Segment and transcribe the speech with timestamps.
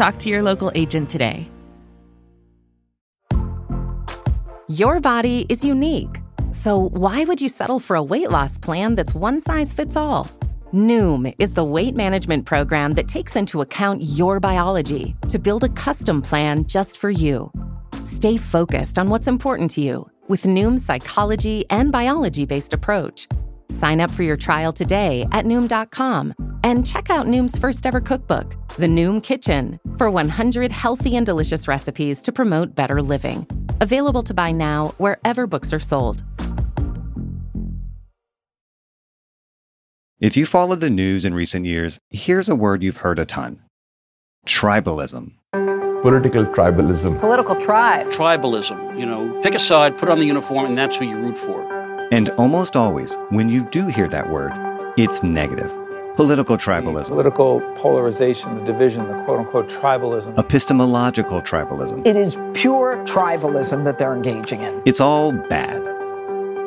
[0.00, 1.46] Talk to your local agent today.
[4.66, 6.22] Your body is unique.
[6.52, 10.26] So, why would you settle for a weight loss plan that's one size fits all?
[10.72, 15.68] Noom is the weight management program that takes into account your biology to build a
[15.68, 17.52] custom plan just for you.
[18.04, 23.28] Stay focused on what's important to you with Noom's psychology and biology based approach.
[23.70, 26.34] Sign up for your trial today at Noom.com
[26.64, 31.68] and check out Noom's first ever cookbook, The Noom Kitchen, for 100 healthy and delicious
[31.68, 33.46] recipes to promote better living.
[33.80, 36.24] Available to buy now wherever books are sold.
[40.20, 43.62] If you follow the news in recent years, here's a word you've heard a ton
[44.46, 45.32] tribalism.
[45.52, 47.20] Political tribalism.
[47.20, 48.06] Political tribe.
[48.08, 48.98] Tribalism.
[48.98, 51.79] You know, pick a side, put on the uniform, and that's who you root for.
[52.12, 54.52] And almost always, when you do hear that word,
[54.96, 55.70] it's negative.
[56.16, 57.08] Political tribalism.
[57.08, 60.36] Political polarization, the division, the quote unquote tribalism.
[60.36, 62.04] Epistemological tribalism.
[62.04, 64.82] It is pure tribalism that they're engaging in.
[64.84, 65.80] It's all bad.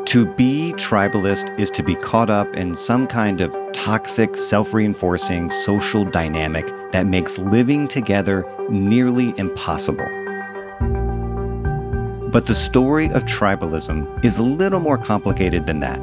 [0.07, 5.49] To be tribalist is to be caught up in some kind of toxic, self reinforcing
[5.49, 10.07] social dynamic that makes living together nearly impossible.
[12.33, 16.01] But the story of tribalism is a little more complicated than that.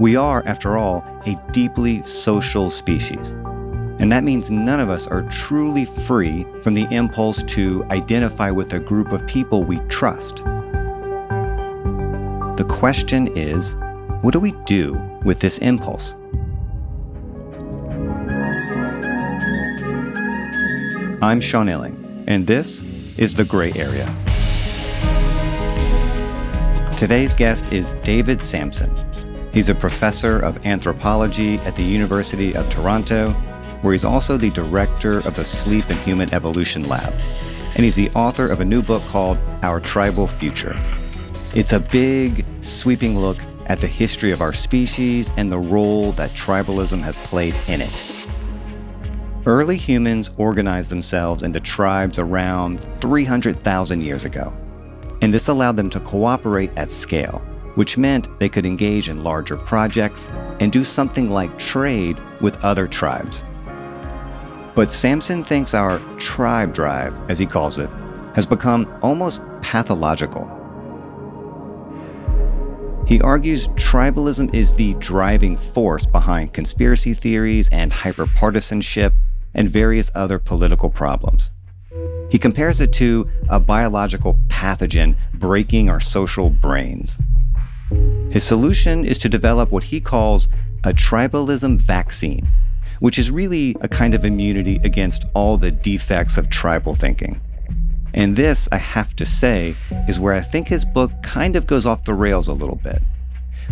[0.00, 3.32] We are, after all, a deeply social species.
[4.00, 8.72] And that means none of us are truly free from the impulse to identify with
[8.72, 10.36] a group of people we trust.
[12.56, 13.74] The question is
[14.22, 14.94] what do we do
[15.26, 16.14] with this impulse?
[21.20, 22.82] I'm Sean Illing, and this
[23.18, 24.23] is The Gray Area.
[27.04, 28.90] Today's guest is David Samson.
[29.52, 33.32] He's a professor of anthropology at the University of Toronto,
[33.82, 37.12] where he's also the director of the Sleep and Human Evolution Lab.
[37.74, 40.74] And he's the author of a new book called Our Tribal Future
[41.54, 46.30] it's a big, sweeping look at the history of our species and the role that
[46.30, 48.04] tribalism has played in it.
[49.44, 54.54] Early humans organized themselves into tribes around 300,000 years ago,
[55.24, 57.38] and this allowed them to cooperate at scale,
[57.76, 60.28] which meant they could engage in larger projects
[60.60, 63.42] and do something like trade with other tribes.
[64.74, 67.88] But Samson thinks our tribe drive, as he calls it,
[68.34, 70.44] has become almost pathological.
[73.06, 79.14] He argues tribalism is the driving force behind conspiracy theories and hyperpartisanship
[79.54, 81.50] and various other political problems.
[82.34, 87.16] He compares it to a biological pathogen breaking our social brains.
[88.28, 90.48] His solution is to develop what he calls
[90.82, 92.48] a tribalism vaccine,
[92.98, 97.40] which is really a kind of immunity against all the defects of tribal thinking.
[98.14, 99.76] And this, I have to say,
[100.08, 103.00] is where I think his book kind of goes off the rails a little bit.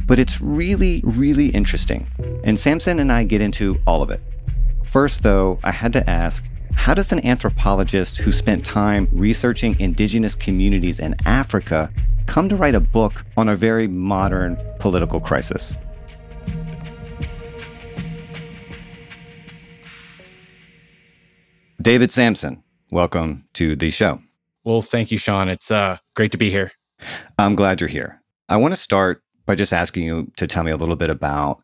[0.06, 2.06] But it's really, really interesting.
[2.44, 4.20] And Samson and I get into all of it.
[4.84, 6.44] First, though, I had to ask
[6.74, 11.90] how does an anthropologist who spent time researching indigenous communities in Africa
[12.26, 15.74] come to write a book on a very modern political crisis?
[21.80, 24.20] David Samson, welcome to the show.
[24.64, 25.48] Well, thank you, Sean.
[25.48, 26.70] It's uh, great to be here.
[27.38, 28.22] I'm glad you're here.
[28.48, 31.62] I want to start by just asking you to tell me a little bit about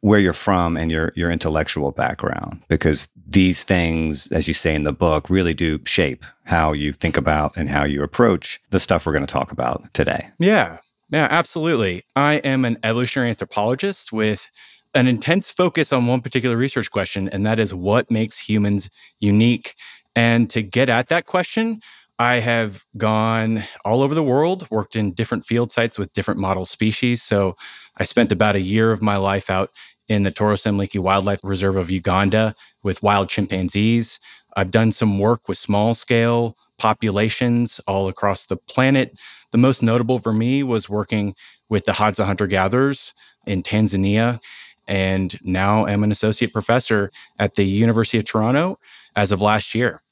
[0.00, 4.84] where you're from and your your intellectual background because these things as you say in
[4.84, 9.04] the book really do shape how you think about and how you approach the stuff
[9.04, 10.28] we're going to talk about today.
[10.38, 10.78] Yeah.
[11.10, 12.04] Yeah, absolutely.
[12.16, 14.50] I am an evolutionary anthropologist with
[14.94, 19.74] an intense focus on one particular research question and that is what makes humans unique.
[20.14, 21.80] And to get at that question,
[22.18, 26.64] I have gone all over the world, worked in different field sites with different model
[26.64, 27.22] species.
[27.22, 27.56] So
[27.98, 29.70] I spent about a year of my life out
[30.08, 34.18] in the Toro Semliki Wildlife Reserve of Uganda with wild chimpanzees.
[34.56, 39.18] I've done some work with small scale populations all across the planet.
[39.50, 41.34] The most notable for me was working
[41.68, 43.14] with the Hadza hunter gatherers
[43.46, 44.40] in Tanzania.
[44.86, 48.78] And now I'm an associate professor at the University of Toronto
[49.14, 50.02] as of last year.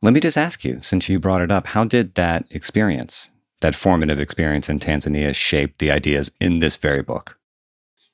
[0.00, 3.30] Let me just ask you, since you brought it up, how did that experience,
[3.62, 7.38] that formative experience in Tanzania, shaped the ideas in this very book?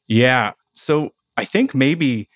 [0.07, 0.53] Yeah.
[0.73, 2.29] So I think maybe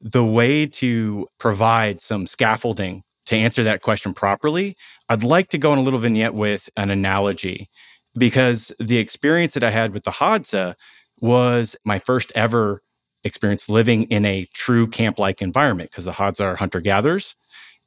[0.00, 4.76] the way to provide some scaffolding to answer that question properly,
[5.08, 7.68] I'd like to go on a little vignette with an analogy
[8.16, 10.74] because the experience that I had with the Hadza
[11.20, 12.82] was my first ever
[13.24, 17.34] experience living in a true camp like environment because the Hadza are hunter gatherers.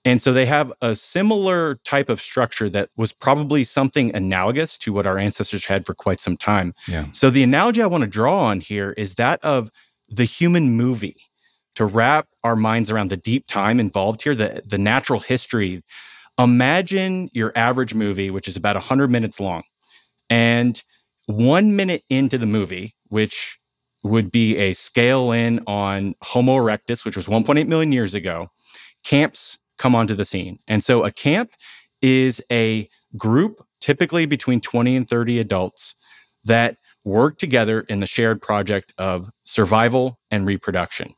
[0.04, 4.94] And so they have a similar type of structure that was probably something analogous to
[4.94, 6.74] what our ancestors had for quite some time.
[6.88, 7.06] Yeah.
[7.12, 9.70] So the analogy I want to draw on here is that of
[10.10, 11.18] the human movie
[11.76, 15.84] to wrap our minds around the deep time involved here, the, the natural history.
[16.40, 19.62] Imagine your average movie, which is about 100 minutes long.
[20.30, 20.82] And
[21.28, 23.60] one minute into the movie, which
[24.04, 28.48] would be a scale in on Homo erectus, which was 1.8 million years ago,
[29.04, 30.60] camps come onto the scene.
[30.68, 31.52] And so a camp
[32.04, 32.88] is a
[33.18, 35.96] group, typically between 20 and 30 adults,
[36.46, 41.16] that work together in the shared project of survival and reproduction.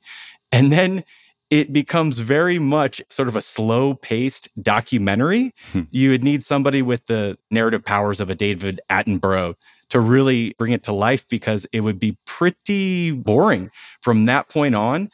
[0.50, 1.04] And then
[1.50, 5.54] it becomes very much sort of a slow paced documentary.
[5.74, 5.82] Hmm.
[5.92, 9.56] You would need somebody with the narrative powers of a David Attenborough
[9.90, 13.72] to really bring it to life because it would be pretty boring
[14.02, 15.10] from that point on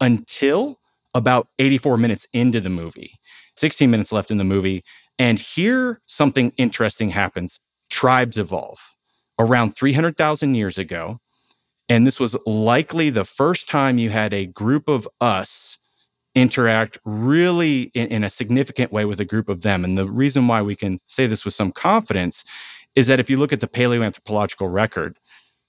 [0.00, 0.80] until
[1.14, 3.14] about 84 minutes into the movie,
[3.56, 4.84] 16 minutes left in the movie.
[5.18, 7.60] And here something interesting happens.
[7.88, 8.94] Tribes evolve
[9.38, 11.18] around 300,000 years ago.
[11.88, 15.78] And this was likely the first time you had a group of us
[16.34, 19.84] interact really in, in, a significant way with a group of them.
[19.84, 22.42] And the reason why we can say this with some confidence
[22.94, 25.18] is that if you look at the paleoanthropological record,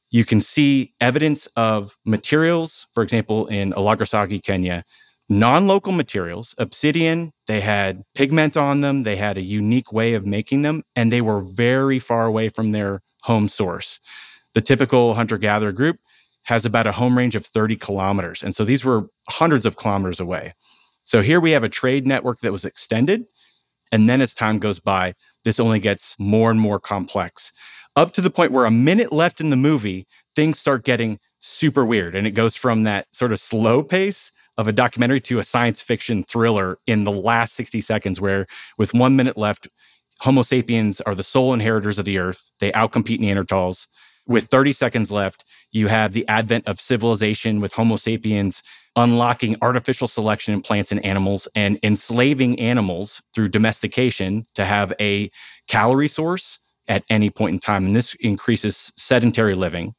[0.09, 4.85] you can see evidence of materials, for example, in Olorgesailie, Kenya,
[5.29, 10.25] non local materials, obsidian, they had pigment on them, they had a unique way of
[10.25, 13.99] making them, and they were very far away from their home source.
[14.53, 15.97] The typical hunter gatherer group
[16.45, 18.43] has about a home range of 30 kilometers.
[18.43, 20.53] And so these were hundreds of kilometers away.
[21.03, 23.25] So here we have a trade network that was extended.
[23.91, 27.51] And then as time goes by, this only gets more and more complex,
[27.95, 31.85] up to the point where a minute left in the movie, things start getting super
[31.85, 32.15] weird.
[32.15, 35.81] And it goes from that sort of slow pace of a documentary to a science
[35.81, 38.47] fiction thriller in the last 60 seconds, where
[38.77, 39.67] with one minute left,
[40.21, 42.51] Homo sapiens are the sole inheritors of the earth.
[42.59, 43.87] They outcompete Neanderthals.
[44.27, 48.63] With 30 seconds left, you have the advent of civilization with Homo sapiens
[48.95, 55.29] unlocking artificial selection in plants and animals and enslaving animals through domestication to have a
[55.67, 57.85] calorie source at any point in time.
[57.85, 59.95] And this increases sedentary living.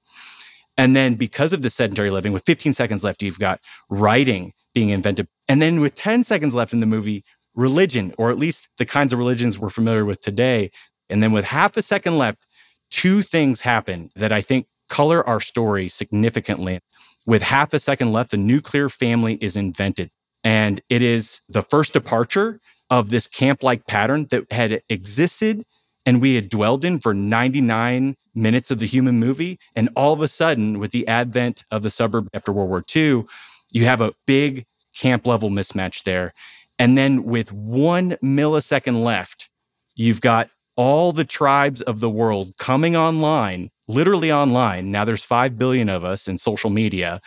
[0.78, 4.90] And then, because of the sedentary living, with 15 seconds left, you've got writing being
[4.90, 5.28] invented.
[5.48, 7.24] And then, with 10 seconds left in the movie,
[7.54, 10.70] religion, or at least the kinds of religions we're familiar with today.
[11.08, 12.44] And then, with half a second left,
[12.90, 16.80] two things happen that I think color our story significantly.
[17.24, 20.10] With half a second left, the nuclear family is invented.
[20.44, 25.64] And it is the first departure of this camp like pattern that had existed
[26.06, 29.58] and we had dwelled in for 99 minutes of the human movie.
[29.74, 33.24] And all of a sudden, with the advent of the suburb after World War II,
[33.72, 36.32] you have a big camp level mismatch there.
[36.78, 39.48] And then with one millisecond left,
[39.94, 44.90] you've got all the tribes of the world coming online, literally online.
[44.90, 47.20] Now there's 5 billion of us in social media.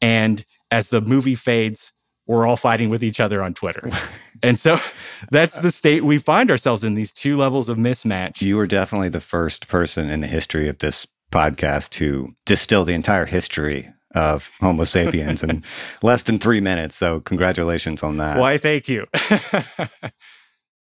[0.00, 1.92] And as the movie fades,
[2.28, 3.90] we're all fighting with each other on Twitter.
[4.42, 4.78] and so
[5.32, 8.40] that's the state we find ourselves in these two levels of mismatch.
[8.42, 12.94] You were definitely the first person in the history of this podcast to distill the
[12.94, 15.64] entire history of Homo sapiens in
[16.02, 16.96] less than three minutes.
[16.96, 18.38] So, congratulations on that.
[18.38, 19.06] Why, thank you.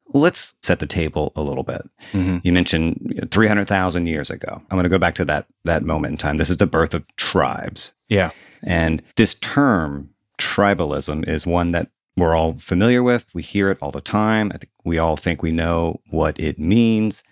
[0.09, 1.83] Let's set the table a little bit.
[2.13, 2.39] Mm-hmm.
[2.43, 4.49] You mentioned 300,000 years ago.
[4.53, 6.37] I'm going to go back to that that moment in time.
[6.37, 7.95] This is the birth of tribes.
[8.09, 8.31] Yeah.
[8.63, 13.35] And this term tribalism is one that we're all familiar with.
[13.35, 14.50] We hear it all the time.
[14.55, 17.25] I think we all think we know what it means.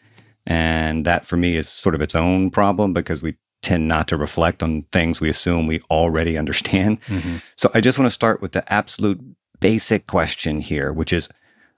[0.46, 4.16] And that for me is sort of its own problem because we tend not to
[4.16, 7.00] reflect on things we assume we already understand.
[7.02, 7.36] Mm-hmm.
[7.56, 9.20] So I just want to start with the absolute
[9.60, 11.28] basic question here, which is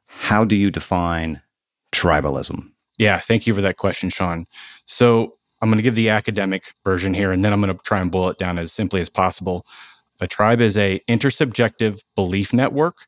[0.08, 1.42] how do you define
[1.92, 2.70] tribalism?
[2.98, 4.46] Yeah, thank you for that question, Sean.
[4.86, 8.00] So I'm going to give the academic version here, and then I'm going to try
[8.00, 9.66] and boil it down as simply as possible.
[10.20, 13.06] A tribe is a intersubjective belief network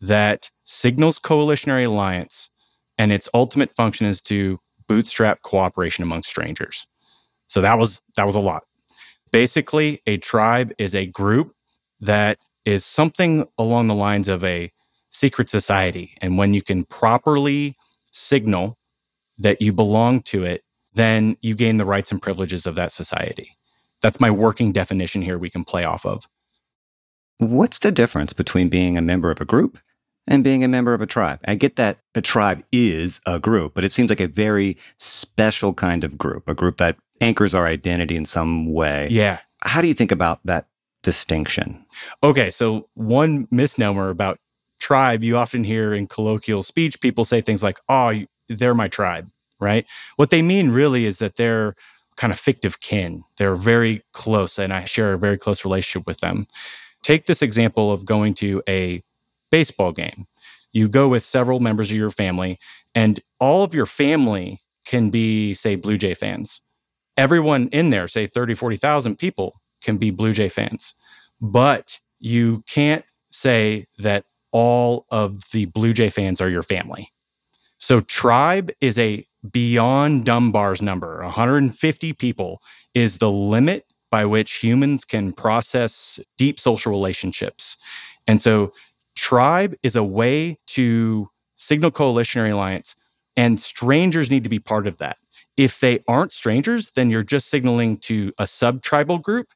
[0.00, 2.50] that signals coalitionary alliance,
[2.98, 4.58] and its ultimate function is to
[4.88, 6.86] bootstrap cooperation among strangers.
[7.46, 8.64] So that was that was a lot.
[9.30, 11.54] Basically, a tribe is a group
[12.00, 14.72] that is something along the lines of a
[15.10, 16.14] secret society.
[16.20, 17.76] And when you can properly
[18.10, 18.78] signal
[19.38, 20.62] that you belong to it,
[20.94, 23.56] then you gain the rights and privileges of that society.
[24.02, 26.28] That's my working definition here we can play off of.
[27.38, 29.78] What's the difference between being a member of a group
[30.26, 31.40] and being a member of a tribe?
[31.46, 35.72] I get that a tribe is a group, but it seems like a very special
[35.72, 39.08] kind of group, a group that anchors our identity in some way.
[39.10, 39.38] Yeah.
[39.62, 40.66] How do you think about that
[41.02, 41.84] distinction?
[42.22, 44.38] Okay, so one misnomer about
[44.80, 48.12] tribe, you often hear in colloquial speech, people say things like, oh,
[48.48, 49.30] they're my tribe,
[49.60, 49.86] right?
[50.16, 51.74] What they mean really is that they're
[52.22, 53.24] kind of fictive kin.
[53.36, 56.46] They're very close, and I share a very close relationship with them.
[57.02, 59.02] Take this example of going to a
[59.50, 60.26] baseball game.
[60.70, 62.60] You go with several members of your family,
[62.94, 66.60] and all of your family can be, say, Blue Jay fans.
[67.16, 70.94] Everyone in there, say 30, 40,000 people, can be Blue Jay fans.
[71.40, 77.08] But you can't say that all of the Blue Jay fans are your family.
[77.82, 81.20] So, tribe is a beyond Dunbar's number.
[81.24, 82.62] 150 people
[82.94, 87.76] is the limit by which humans can process deep social relationships.
[88.28, 88.72] And so,
[89.16, 92.94] tribe is a way to signal coalitionary alliance,
[93.36, 95.16] and strangers need to be part of that.
[95.56, 99.48] If they aren't strangers, then you're just signaling to a sub tribal group.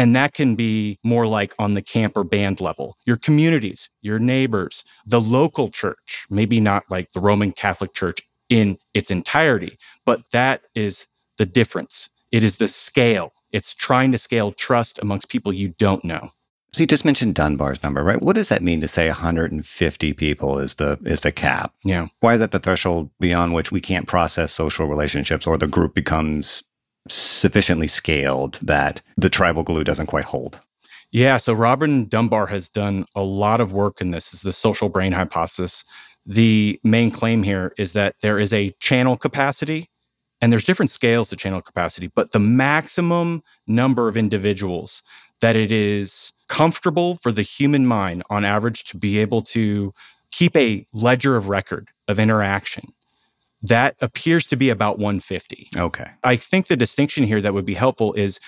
[0.00, 2.96] And that can be more like on the camp or band level.
[3.04, 8.78] Your communities, your neighbors, the local church, maybe not like the Roman Catholic Church in
[8.94, 9.76] its entirety,
[10.06, 12.08] but that is the difference.
[12.32, 13.34] It is the scale.
[13.52, 16.30] It's trying to scale trust amongst people you don't know.
[16.72, 18.22] So you just mentioned Dunbar's number, right?
[18.22, 21.74] What does that mean to say 150 people is the is the cap?
[21.84, 22.06] Yeah.
[22.20, 25.94] Why is that the threshold beyond which we can't process social relationships or the group
[25.94, 26.62] becomes
[27.08, 30.60] sufficiently scaled that the tribal glue doesn't quite hold?
[31.12, 34.32] Yeah, so Robin Dunbar has done a lot of work in this.
[34.32, 35.84] Is the social brain hypothesis.
[36.24, 39.90] The main claim here is that there is a channel capacity
[40.40, 45.02] and there's different scales to channel capacity, but the maximum number of individuals
[45.40, 49.92] that it is comfortable for the human mind on average to be able to
[50.30, 52.92] keep a ledger of record of interaction
[53.62, 55.68] that appears to be about 150.
[55.76, 56.06] Okay.
[56.24, 58.40] I think the distinction here that would be helpful is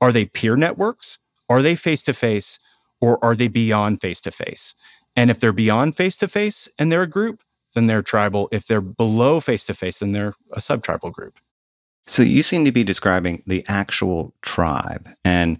[0.00, 1.18] are they peer networks?
[1.48, 2.58] Are they face to face?
[3.00, 4.74] Or are they beyond face to face?
[5.16, 7.42] And if they're beyond face to face and they're a group,
[7.74, 8.48] then they're tribal.
[8.52, 11.38] If they're below face to face, then they're a subtribal group.
[12.06, 15.08] So you seem to be describing the actual tribe.
[15.24, 15.58] And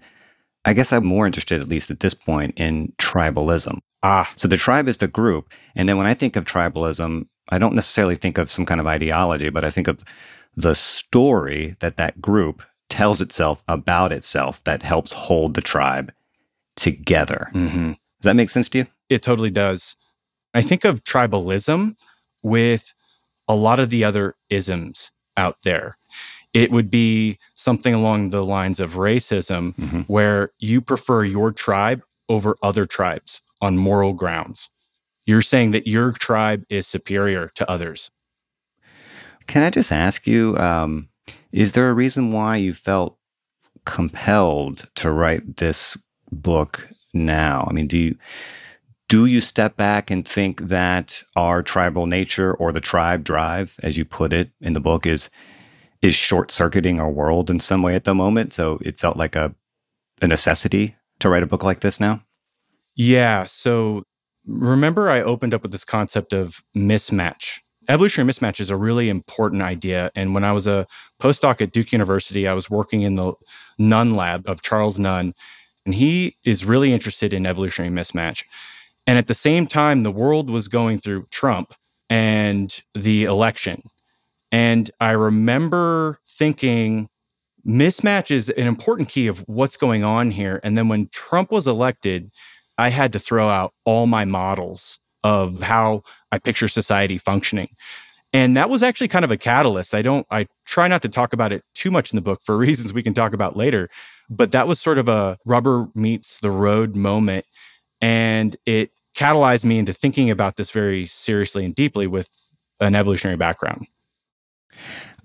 [0.65, 3.79] I guess I'm more interested, at least at this point, in tribalism.
[4.03, 4.31] Ah.
[4.35, 5.53] So the tribe is the group.
[5.75, 8.87] And then when I think of tribalism, I don't necessarily think of some kind of
[8.87, 10.03] ideology, but I think of
[10.55, 16.13] the story that that group tells itself about itself that helps hold the tribe
[16.75, 17.49] together.
[17.53, 17.89] Mm-hmm.
[17.89, 18.87] Does that make sense to you?
[19.09, 19.95] It totally does.
[20.53, 21.95] I think of tribalism
[22.43, 22.93] with
[23.47, 25.97] a lot of the other isms out there.
[26.53, 30.01] It would be something along the lines of racism, mm-hmm.
[30.01, 34.69] where you prefer your tribe over other tribes on moral grounds.
[35.31, 38.11] You're saying that your tribe is superior to others.
[39.47, 41.07] Can I just ask you, um,
[41.53, 43.17] is there a reason why you felt
[43.85, 45.97] compelled to write this
[46.33, 47.65] book now?
[47.69, 48.17] I mean, do you
[49.07, 53.97] do you step back and think that our tribal nature or the tribe drive, as
[53.97, 55.29] you put it in the book, is
[56.01, 58.51] is short circuiting our world in some way at the moment?
[58.51, 59.55] So it felt like a
[60.21, 62.21] a necessity to write a book like this now.
[62.95, 63.45] Yeah.
[63.45, 64.03] So
[64.45, 67.59] remember, I opened up with this concept of mismatch.
[67.89, 70.11] Evolutionary mismatch is a really important idea.
[70.15, 70.85] And when I was a
[71.19, 73.33] postdoc at Duke University, I was working in the
[73.77, 75.33] Nunn lab of Charles Nunn,
[75.85, 78.43] and he is really interested in evolutionary mismatch.
[79.07, 81.73] And at the same time, the world was going through Trump
[82.09, 83.83] and the election.
[84.51, 87.09] And I remember thinking,
[87.65, 90.59] mismatch is an important key of what's going on here.
[90.63, 92.31] And then when Trump was elected,
[92.81, 97.69] I had to throw out all my models of how I picture society functioning.
[98.33, 99.93] And that was actually kind of a catalyst.
[99.93, 102.57] I don't, I try not to talk about it too much in the book for
[102.67, 103.89] reasons we can talk about later.
[104.29, 107.45] But that was sort of a rubber meets the road moment
[108.01, 112.29] and it catalyzed me into thinking about this very seriously and deeply with
[112.79, 113.87] an evolutionary background.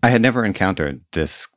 [0.02, 1.48] I had never encountered this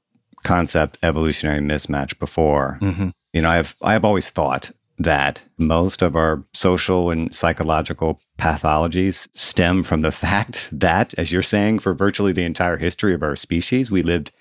[0.44, 2.78] concept evolutionary mismatch before.
[2.82, 3.10] Mm-hmm.
[3.34, 9.84] You know, I've I've always thought that most of our social and psychological pathologies stem
[9.84, 13.90] from the fact that, as you're saying, for virtually the entire history of our species,
[13.90, 14.32] we lived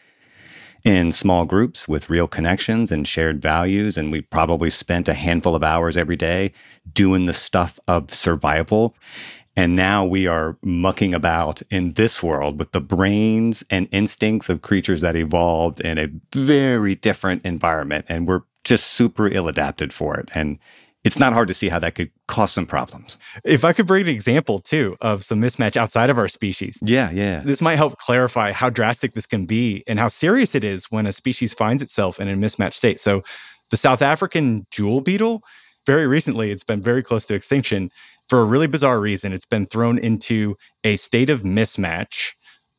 [0.85, 3.97] in small groups with real connections and shared values.
[3.97, 6.53] And we probably spent a handful of hours every day
[6.93, 8.95] doing the stuff of survival.
[9.57, 14.63] And now we are mucking about in this world with the brains and instincts of
[14.63, 18.05] creatures that evolved in a very different environment.
[18.09, 20.29] And we're just super ill adapted for it.
[20.35, 20.59] And
[21.05, 23.17] it's not hard to see how that could cause some problems.
[23.45, 26.79] If I could bring an example too of some mismatch outside of our species.
[26.83, 27.41] Yeah, yeah.
[27.45, 31.07] This might help clarify how drastic this can be and how serious it is when
[31.07, 33.01] a species finds itself in a mismatched state.
[33.01, 33.23] So,
[33.71, 35.43] the South African jewel beetle,
[35.87, 37.91] very recently, it's been very close to extinction
[38.29, 39.33] for a really bizarre reason.
[39.33, 42.33] It's been thrown into a state of mismatch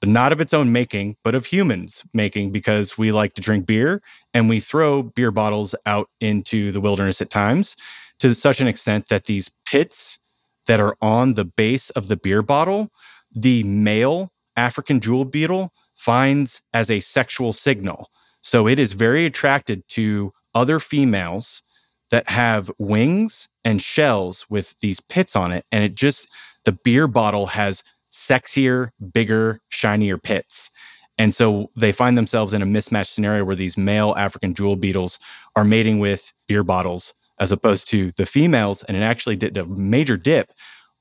[0.08, 4.02] not of its own making, but of humans making, because we like to drink beer
[4.34, 7.76] and we throw beer bottles out into the wilderness at times
[8.20, 10.20] to such an extent that these pits
[10.68, 12.90] that are on the base of the beer bottle,
[13.36, 18.10] the male African jewel beetle finds as a sexual signal.
[18.42, 21.62] So it is very attracted to other females
[22.10, 25.66] that have wings and shells with these pits on it.
[25.72, 26.28] And it just,
[26.66, 30.72] the beer bottle has sexier, bigger, shinier pits.
[31.18, 35.20] And so they find themselves in a mismatched scenario where these male African jewel beetles
[35.56, 38.84] are mating with beer bottles as opposed to the females.
[38.84, 40.52] And it actually did a major dip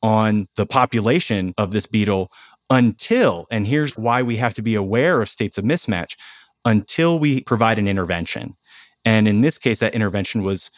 [0.03, 2.31] on the population of this beetle
[2.71, 6.17] until, and here's why we have to be aware of states of mismatch,
[6.65, 8.57] until we provide an intervention.
[9.05, 10.71] And in this case, that intervention was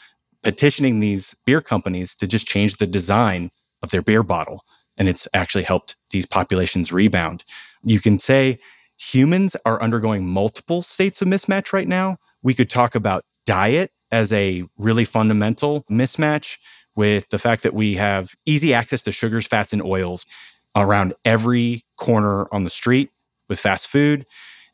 [0.42, 3.50] petitioning these beer companies to just change the design
[3.82, 4.64] of their beer bottle.
[5.00, 7.42] And it's actually helped these populations rebound.
[7.82, 8.58] You can say
[8.98, 12.18] humans are undergoing multiple states of mismatch right now.
[12.42, 16.58] We could talk about diet as a really fundamental mismatch
[16.94, 20.26] with the fact that we have easy access to sugars, fats, and oils
[20.76, 23.10] around every corner on the street
[23.48, 24.26] with fast food.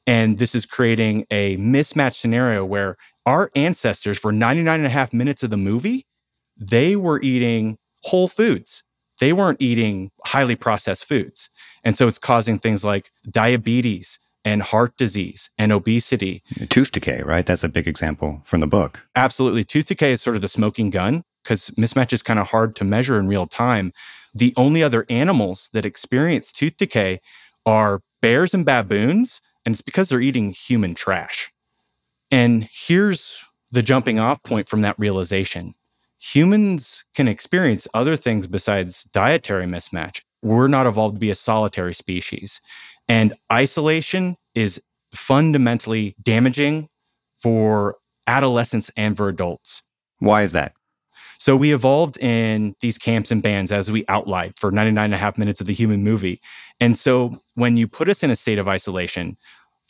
[0.08, 5.12] And this is creating a mismatch scenario where our ancestors, for 99 and a half
[5.12, 6.06] minutes of the movie,
[6.56, 8.82] they were eating whole foods.
[9.20, 11.48] They weren't eating highly processed foods.
[11.84, 16.40] And so it's causing things like diabetes, and heart disease and obesity.
[16.68, 17.44] Tooth decay, right?
[17.44, 19.02] That's a big example from the book.
[19.16, 19.64] Absolutely.
[19.64, 22.84] Tooth decay is sort of the smoking gun because mismatch is kind of hard to
[22.84, 23.92] measure in real time.
[24.32, 27.20] The only other animals that experience tooth decay
[27.66, 31.52] are bears and baboons, and it's because they're eating human trash.
[32.30, 35.74] And here's the jumping off point from that realization
[36.18, 40.22] humans can experience other things besides dietary mismatch.
[40.42, 42.60] We're not evolved to be a solitary species.
[43.08, 46.88] And isolation is fundamentally damaging
[47.38, 49.82] for adolescents and for adults.
[50.18, 50.72] Why is that?
[51.38, 55.18] So we evolved in these camps and bands as we outlined for 99 and a
[55.18, 56.40] half minutes of the human movie.
[56.80, 59.36] And so when you put us in a state of isolation,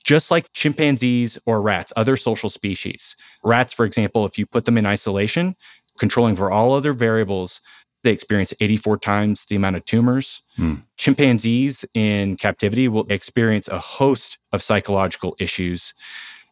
[0.02, 4.78] just like chimpanzees or rats, other social species, rats, for example, if you put them
[4.78, 5.56] in isolation,
[5.98, 7.60] controlling for all other variables,
[8.02, 10.42] they experience 84 times the amount of tumors.
[10.56, 10.74] Hmm.
[10.96, 15.92] Chimpanzees in captivity will experience a host of psychological issues.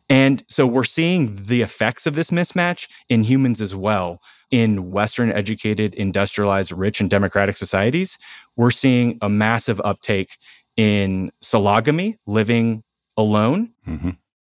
[0.08, 4.20] And so we're seeing the effects of this mismatch in humans as well.
[4.50, 8.18] In Western educated, industrialized, rich, and democratic societies,
[8.56, 10.36] we're seeing a massive uptake
[10.76, 12.82] in sologamy, living
[13.16, 13.72] alone.
[13.86, 14.10] Mm-hmm.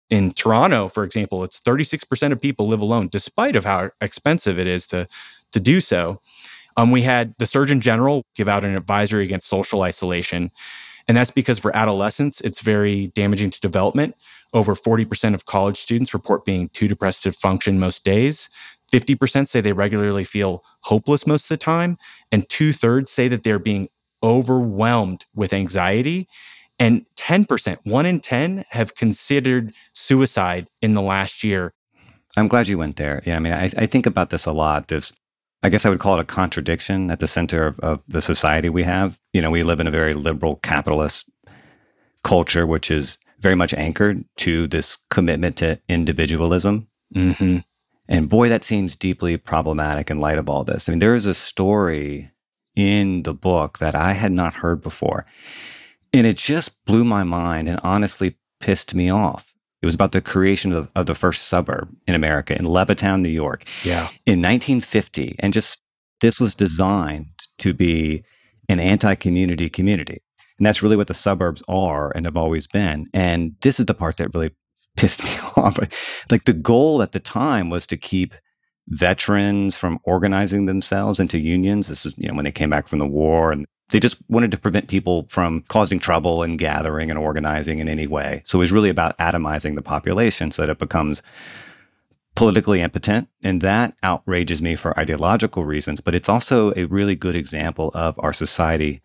[0.09, 4.67] In Toronto, for example, it's 36% of people live alone, despite of how expensive it
[4.67, 5.07] is to,
[5.51, 6.21] to do so.
[6.77, 10.51] Um, we had the Surgeon General give out an advisory against social isolation.
[11.07, 14.15] And that's because for adolescents, it's very damaging to development.
[14.53, 18.49] Over 40% of college students report being too depressed to function most days.
[18.93, 21.97] 50% say they regularly feel hopeless most of the time.
[22.31, 23.89] And two thirds say that they're being
[24.23, 26.27] overwhelmed with anxiety.
[26.79, 31.73] And 10%, one in 10, have considered suicide in the last year.
[32.35, 33.21] I'm glad you went there.
[33.25, 34.89] Yeah, I mean, I, I think about this a lot.
[34.89, 35.11] This
[35.63, 38.69] I guess I would call it a contradiction at the center of, of the society
[38.69, 39.19] we have.
[39.33, 41.27] You know, we live in a very liberal capitalist
[42.23, 46.87] culture, which is very much anchored to this commitment to individualism.
[47.13, 47.57] Mm-hmm.
[48.07, 50.87] And boy, that seems deeply problematic in light of all this.
[50.87, 52.31] I mean, there is a story
[52.75, 55.25] in the book that I had not heard before.
[56.13, 59.53] And it just blew my mind and honestly pissed me off.
[59.81, 63.29] It was about the creation of, of the first suburb in America in Levittown, New
[63.29, 63.63] York.
[63.83, 64.09] Yeah.
[64.25, 65.35] In 1950.
[65.39, 65.81] And just
[66.21, 67.27] this was designed
[67.59, 68.23] to be
[68.69, 70.21] an anti community community.
[70.57, 73.07] And that's really what the suburbs are and have always been.
[73.13, 74.51] And this is the part that really
[74.97, 75.77] pissed me off.
[76.31, 78.33] Like the goal at the time was to keep
[78.89, 81.87] veterans from organizing themselves into unions.
[81.87, 84.51] This is, you know, when they came back from the war and They just wanted
[84.51, 88.41] to prevent people from causing trouble and gathering and organizing in any way.
[88.45, 91.21] So it was really about atomizing the population so that it becomes
[92.35, 93.29] politically impotent.
[93.43, 98.19] And that outrages me for ideological reasons, but it's also a really good example of
[98.19, 99.01] our society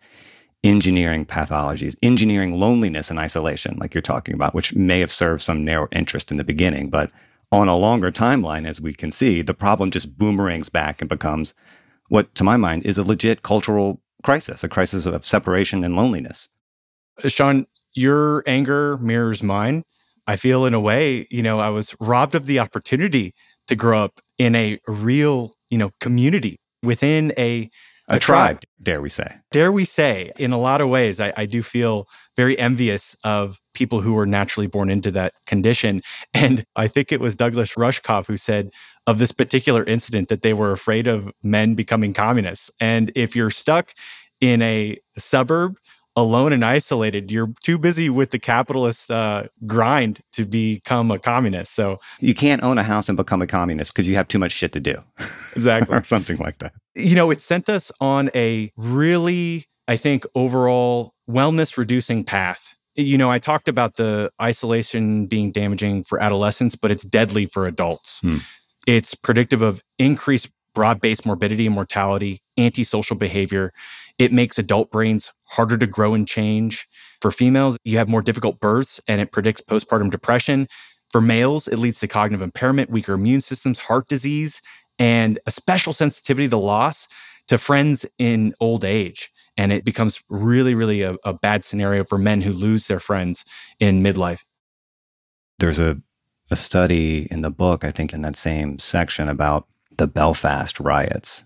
[0.63, 5.65] engineering pathologies, engineering loneliness and isolation, like you're talking about, which may have served some
[5.65, 6.89] narrow interest in the beginning.
[6.89, 7.11] But
[7.51, 11.53] on a longer timeline, as we can see, the problem just boomerangs back and becomes
[12.09, 16.49] what, to my mind, is a legit cultural crisis, a crisis of separation and loneliness.
[17.27, 19.83] Sean, your anger mirrors mine.
[20.25, 23.33] I feel in a way, you know, I was robbed of the opportunity
[23.67, 27.69] to grow up in a real, you know, community within a
[28.09, 29.37] a, a tribe, tribe, dare we say.
[29.51, 32.05] Dare we say, in a lot of ways, I, I, do feel
[32.35, 36.01] very envious of people who were naturally born into that condition.
[36.33, 38.71] And I think it was Douglas Rushkoff who said
[39.07, 42.71] of this particular incident that they were afraid of men becoming communists.
[42.79, 43.93] And if you're stuck
[44.41, 45.77] in a suburb
[46.15, 47.31] alone and isolated.
[47.31, 51.73] You're too busy with the capitalist uh, grind to become a communist.
[51.73, 54.51] So you can't own a house and become a communist because you have too much
[54.51, 55.01] shit to do.
[55.55, 55.95] Exactly.
[55.95, 56.73] or something like that.
[56.95, 62.75] You know, it sent us on a really, I think, overall wellness reducing path.
[62.95, 67.65] You know, I talked about the isolation being damaging for adolescents, but it's deadly for
[67.65, 68.19] adults.
[68.21, 68.37] Hmm.
[68.85, 73.71] It's predictive of increased broad based morbidity and mortality, antisocial behavior.
[74.17, 76.87] It makes adult brains harder to grow and change.
[77.21, 80.67] For females, you have more difficult births and it predicts postpartum depression.
[81.09, 84.61] For males, it leads to cognitive impairment, weaker immune systems, heart disease,
[84.99, 87.07] and a special sensitivity to loss
[87.47, 89.31] to friends in old age.
[89.57, 93.45] And it becomes really, really a, a bad scenario for men who lose their friends
[93.79, 94.41] in midlife.
[95.59, 96.01] There's a,
[96.49, 101.45] a study in the book, I think, in that same section about the Belfast riots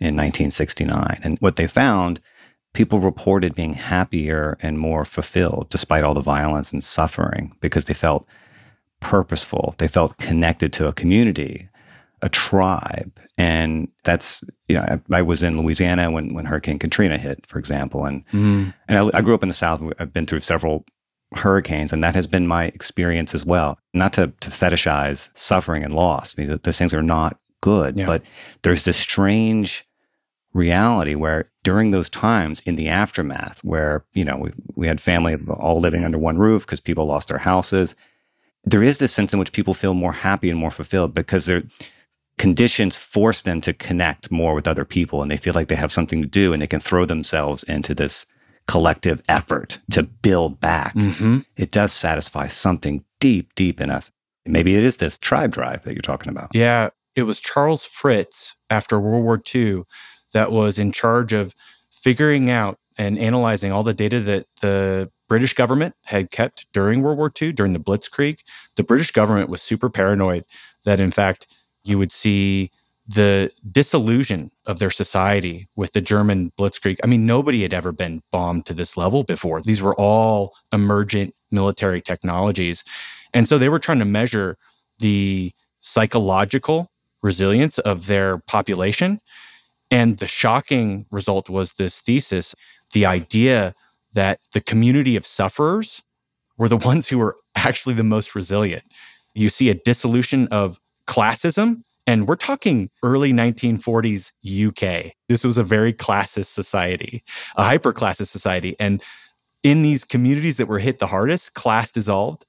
[0.00, 1.20] in 1969.
[1.22, 2.20] And what they found,
[2.72, 7.94] people reported being happier and more fulfilled despite all the violence and suffering because they
[7.94, 8.26] felt
[9.00, 9.74] purposeful.
[9.78, 11.68] They felt connected to a community,
[12.22, 13.18] a tribe.
[13.36, 17.58] And that's, you know, I, I was in Louisiana when, when Hurricane Katrina hit, for
[17.58, 18.04] example.
[18.04, 18.74] And, mm.
[18.88, 19.82] and I, I grew up in the South.
[19.98, 20.84] I've been through several
[21.34, 23.78] hurricanes, and that has been my experience as well.
[23.94, 26.34] Not to, to fetishize suffering and loss.
[26.36, 28.06] I mean, those things are not good, yeah.
[28.06, 28.22] but
[28.62, 29.84] there's this strange
[30.54, 35.36] reality where during those times in the aftermath where you know we, we had family
[35.50, 37.94] all living under one roof because people lost their houses
[38.64, 41.62] there is this sense in which people feel more happy and more fulfilled because their
[42.38, 45.92] conditions force them to connect more with other people and they feel like they have
[45.92, 48.26] something to do and they can throw themselves into this
[48.66, 51.38] collective effort to build back mm-hmm.
[51.56, 54.12] it does satisfy something deep deep in us
[54.44, 58.56] maybe it is this tribe drive that you're talking about yeah it was charles fritz
[58.68, 59.82] after world war ii
[60.32, 61.54] that was in charge of
[61.90, 67.18] figuring out and analyzing all the data that the British government had kept during World
[67.18, 68.40] War II, during the Blitzkrieg.
[68.76, 70.44] The British government was super paranoid
[70.84, 71.46] that, in fact,
[71.88, 72.70] you would see
[73.06, 76.98] the disillusion of their society with the German Blitzkrieg.
[77.02, 79.62] I mean, nobody had ever been bombed to this level before.
[79.62, 82.84] These were all emergent military technologies.
[83.32, 84.58] And so they were trying to measure
[84.98, 86.90] the psychological
[87.22, 89.20] resilience of their population
[89.90, 92.54] and the shocking result was this thesis
[92.92, 93.74] the idea
[94.12, 96.02] that the community of sufferers
[96.56, 98.84] were the ones who were actually the most resilient.
[99.34, 105.12] You see a dissolution of classism, and we're talking early 1940s UK.
[105.28, 107.24] This was a very classist society,
[107.56, 108.76] a hyper classist society.
[108.78, 109.02] And
[109.62, 112.44] in these communities that were hit the hardest, class dissolved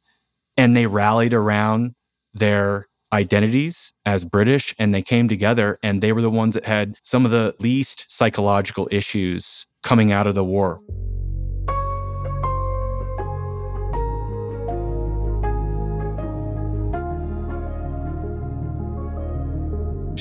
[0.55, 1.95] and they rallied around
[2.33, 6.95] their identities as British and they came together and they were the ones that had
[7.01, 10.81] some of the least psychological issues coming out of the war.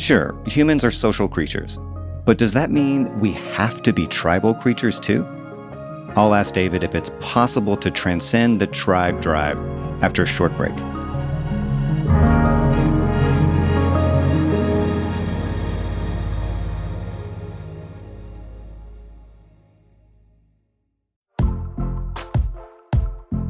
[0.08, 1.78] Sure, humans are social creatures.
[2.24, 5.22] But does that mean we have to be tribal creatures too?
[6.16, 9.58] I'll ask David if it's possible to transcend the tribe drive
[10.02, 10.72] after a short break.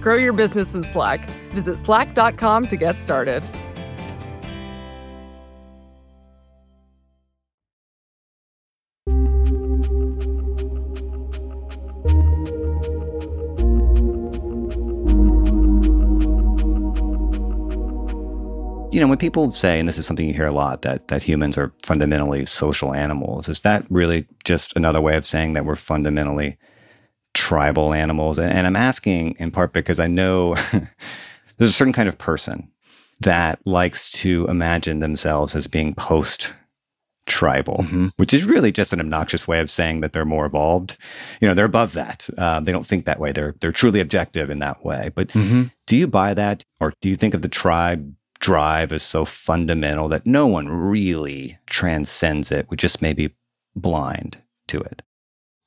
[0.00, 1.28] Grow your business in Slack.
[1.50, 3.42] Visit slack.com to get started.
[18.96, 21.22] You know, when people say, and this is something you hear a lot, that that
[21.22, 25.76] humans are fundamentally social animals, is that really just another way of saying that we're
[25.76, 26.56] fundamentally
[27.36, 28.38] tribal animals?
[28.38, 30.54] And, and I'm asking in part because I know
[31.58, 32.68] there's a certain kind of person
[33.20, 36.54] that likes to imagine themselves as being post
[37.26, 38.12] tribal, Mhm.
[38.16, 40.96] which is really just an obnoxious way of saying that they're more evolved.
[41.40, 42.28] You know, they're above that.
[42.38, 43.32] Um, they don't think that way.
[43.32, 45.10] They're they're truly objective in that way.
[45.14, 45.72] But Mhm.
[45.86, 50.08] do you buy that, or do you think of the tribe drive as so fundamental
[50.08, 52.66] that no one really transcends it?
[52.70, 53.30] We just may be
[53.74, 55.02] blind to it.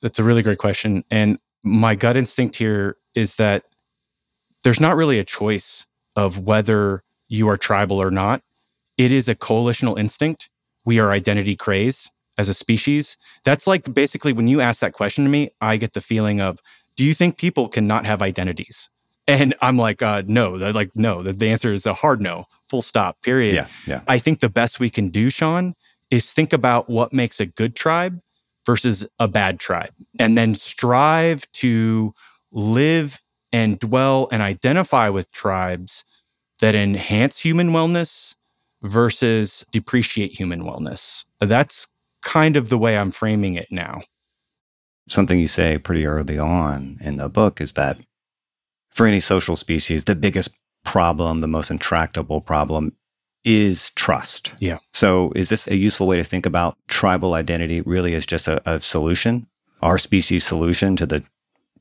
[0.02, 1.04] That's a really great question.
[1.12, 3.64] And my gut instinct here is that
[4.64, 8.42] there's not really a choice of whether you are tribal or not.
[8.98, 10.50] It is a coalitional instinct.
[10.86, 13.18] We are identity crazed as a species.
[13.44, 16.60] That's like basically when you ask that question to me, I get the feeling of,
[16.96, 18.90] do you think people cannot have identities?
[19.28, 21.22] And I'm like, uh, no, They're like, no.
[21.22, 23.54] The, the answer is a hard no, full stop, period.
[23.54, 24.02] Yeah, yeah.
[24.08, 25.76] I think the best we can do, Sean,
[26.10, 28.20] is think about what makes a good tribe
[28.70, 32.14] versus a bad tribe, and then strive to
[32.52, 33.20] live
[33.52, 36.06] and dwell and identify with tribes
[36.60, 38.36] that enhance human wellness
[38.84, 41.26] versus depreciate human wellness.
[41.40, 41.88] That's
[42.22, 44.02] kind of the way I'm framing it now.
[45.08, 47.98] Something you say pretty early on in the book is that
[48.92, 50.52] for any social species, the biggest
[50.86, 52.94] problem, the most intractable problem
[53.46, 54.54] is trust.
[54.60, 54.80] Yeah.
[54.94, 58.62] So, is this a useful way to think about tribal identity really as just a,
[58.70, 59.48] a solution,
[59.82, 61.24] our species' solution to the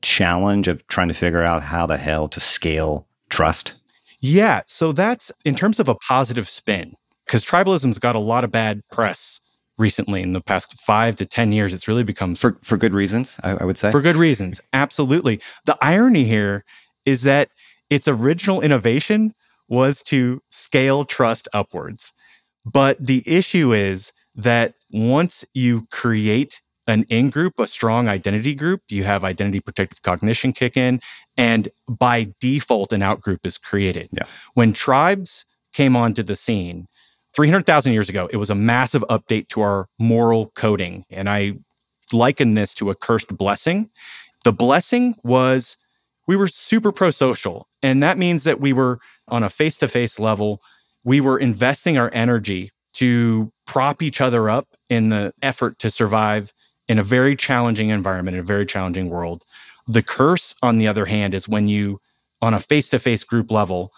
[0.01, 3.73] challenge of trying to figure out how the hell to scale trust?
[4.21, 4.61] Yeah.
[4.67, 6.93] So that's in terms of a positive spin,
[7.25, 9.39] because tribalism's got a lot of bad press
[9.77, 11.73] recently in the past five to 10 years.
[11.73, 13.91] It's really become For, for good reasons, I, I would say.
[13.91, 14.59] for good reasons.
[14.73, 15.41] Absolutely.
[15.65, 16.65] The irony here
[17.05, 17.49] is that
[17.89, 19.33] its original innovation
[19.69, 22.11] was to scale trust upwards.
[22.65, 28.81] But the issue is that once you create an in group, a strong identity group,
[28.89, 30.99] you have identity protective cognition kick in,
[31.37, 34.09] and by default, an out group is created.
[34.11, 34.23] Yeah.
[34.55, 36.87] When tribes came onto the scene,
[37.35, 41.05] 300,000 years ago, it was a massive update to our moral coding.
[41.11, 41.53] And I
[42.11, 43.91] liken this to a cursed blessing.
[44.43, 45.77] The blessing was
[46.27, 47.67] we were super pro social.
[47.83, 50.61] And that means that we were on a face to face level,
[51.05, 56.53] we were investing our energy to prop each other up in the effort to survive
[56.87, 59.43] in a very challenging environment, in a very challenging world.
[59.87, 62.01] The curse, on the other hand, is when you,
[62.41, 63.91] on a face to face group level,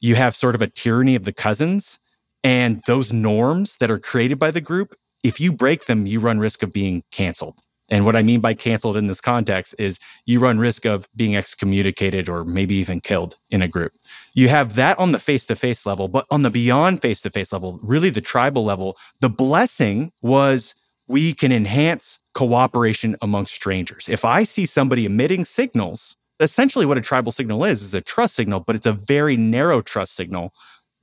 [0.00, 1.98] you have sort of a tyranny of the cousins
[2.42, 4.94] and those norms that are created by the group.
[5.22, 7.60] If you break them, you run risk of being canceled.
[7.88, 11.36] And what I mean by canceled in this context is you run risk of being
[11.36, 13.92] excommunicated or maybe even killed in a group.
[14.34, 17.30] You have that on the face to face level, but on the beyond face to
[17.30, 20.74] face level, really the tribal level, the blessing was
[21.06, 24.08] we can enhance cooperation amongst strangers.
[24.08, 28.34] If I see somebody emitting signals, essentially what a tribal signal is, is a trust
[28.34, 30.52] signal, but it's a very narrow trust signal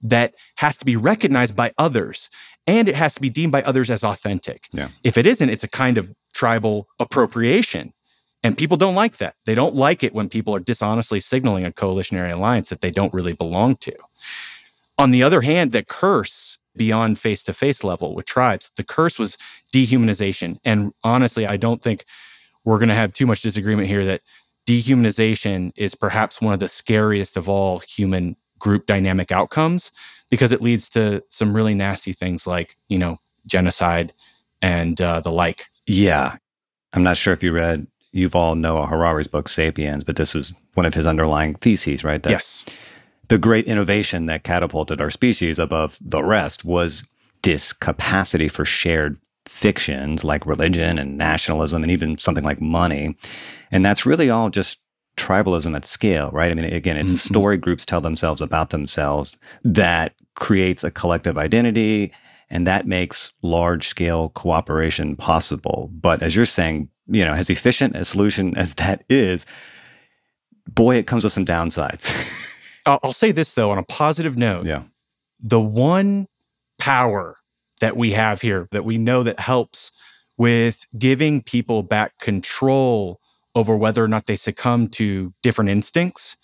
[0.01, 2.29] that has to be recognized by others
[2.67, 4.67] and it has to be deemed by others as authentic.
[4.71, 4.89] Yeah.
[5.03, 7.93] If it isn't, it's a kind of tribal appropriation.
[8.43, 9.35] And people don't like that.
[9.45, 13.13] They don't like it when people are dishonestly signaling a coalitionary alliance that they don't
[13.13, 13.95] really belong to.
[14.99, 19.17] On the other hand, the curse beyond face to face level with tribes, the curse
[19.17, 19.37] was
[19.73, 20.57] dehumanization.
[20.63, 22.03] And honestly, I don't think
[22.65, 24.21] we're going to have too much disagreement here that
[24.67, 29.91] dehumanization is perhaps one of the scariest of all human group dynamic outcomes
[30.29, 34.13] because it leads to some really nasty things like, you know, genocide
[34.61, 35.67] and uh, the like.
[35.87, 36.37] Yeah.
[36.93, 40.85] I'm not sure if you read Yuval Noah Harari's book, Sapiens, but this is one
[40.85, 42.21] of his underlying theses, right?
[42.23, 42.65] That yes.
[43.27, 47.03] The great innovation that catapulted our species above the rest was
[47.41, 49.17] this capacity for shared
[49.47, 53.17] fictions like religion and nationalism and even something like money.
[53.71, 54.79] And that's really all just
[55.17, 56.51] tribalism at scale, right?
[56.51, 57.33] I mean, again, it's mm-hmm.
[57.33, 62.11] story groups tell themselves about themselves that creates a collective identity
[62.49, 65.89] and that makes large scale cooperation possible.
[65.93, 69.45] But as you're saying, you know, as efficient a solution as that is,
[70.67, 72.81] boy, it comes with some downsides.
[72.85, 74.65] I'll say this though, on a positive note.
[74.65, 74.83] Yeah.
[75.39, 76.27] The one
[76.77, 77.37] power
[77.81, 79.91] that we have here that we know that helps
[80.37, 83.19] with giving people back control
[83.53, 86.35] over whether or not they succumb to different instincts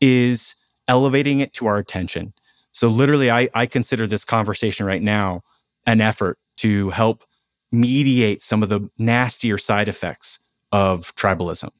[0.00, 0.56] is
[0.88, 2.32] elevating it to our attention.
[2.78, 5.42] So, literally, I, I consider this conversation right now
[5.84, 7.24] an effort to help
[7.72, 10.38] mediate some of the nastier side effects
[10.70, 11.70] of tribalism.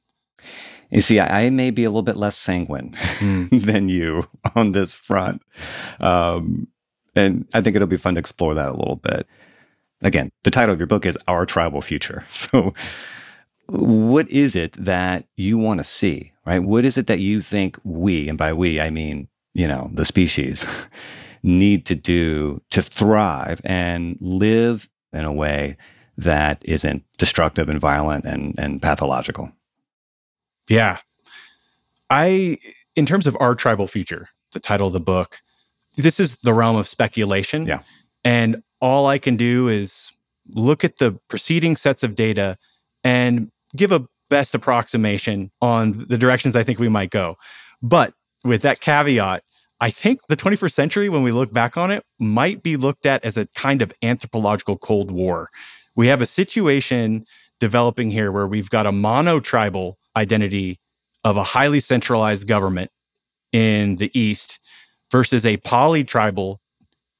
[0.90, 3.62] You see, I, may be a little bit less sanguine mm.
[3.64, 5.40] than you on this front.
[6.00, 6.66] Um,
[7.14, 9.24] and I think it'll be fun to explore that a little bit.
[10.02, 12.24] Again, the title of your book is Our Tribal Future.
[12.32, 12.74] So,
[13.68, 16.58] what is it that you want to see, right?
[16.58, 20.04] What is it that you think we, and by we, I mean, you know, the
[20.04, 20.64] species,
[21.42, 25.76] need to do to thrive and live in a way
[26.16, 29.50] that isn't destructive and violent and, and pathological?
[30.68, 30.98] Yeah.
[32.08, 32.58] I,
[32.96, 35.40] in terms of our tribal future, the title of the book,
[35.96, 37.66] this is the realm of speculation.
[37.66, 37.80] Yeah.
[38.24, 40.12] And all I can do is
[40.48, 42.58] look at the preceding sets of data
[43.02, 47.36] and give a best approximation on the directions I think we might go.
[47.82, 49.42] But with that caveat,
[49.80, 53.24] I think the 21st century, when we look back on it, might be looked at
[53.24, 55.50] as a kind of anthropological Cold War.
[55.94, 57.24] We have a situation
[57.60, 60.80] developing here where we've got a mono tribal identity
[61.24, 62.90] of a highly centralized government
[63.52, 64.58] in the East
[65.10, 66.60] versus a poly tribal,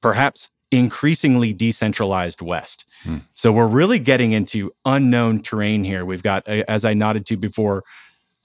[0.01, 2.85] perhaps increasingly decentralized West.
[3.03, 3.17] Hmm.
[3.33, 6.05] So we're really getting into unknown terrain here.
[6.05, 7.83] We've got, as I nodded to before,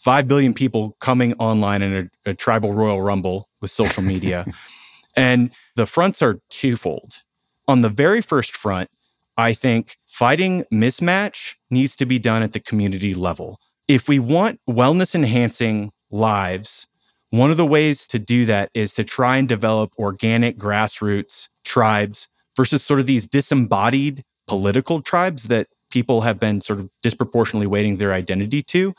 [0.04, 4.44] 5 billion people coming online in a, a tribal royal rumble with social media.
[5.16, 7.22] and the fronts are twofold.
[7.66, 8.90] On the very first front,
[9.36, 13.58] I think fighting mismatch needs to be done at the community level.
[13.88, 16.86] If we want wellness enhancing lives
[17.34, 22.28] one of the ways to do that is to try and develop organic grassroots tribes
[22.56, 27.96] versus sort of these disembodied political tribes that people have been sort of disproportionately weighting
[27.96, 28.94] their identity to.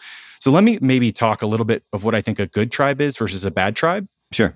[0.45, 3.01] So let me maybe talk a little bit of what I think a good tribe
[3.01, 4.05] is versus a bad tribe.
[4.31, 4.55] Sure.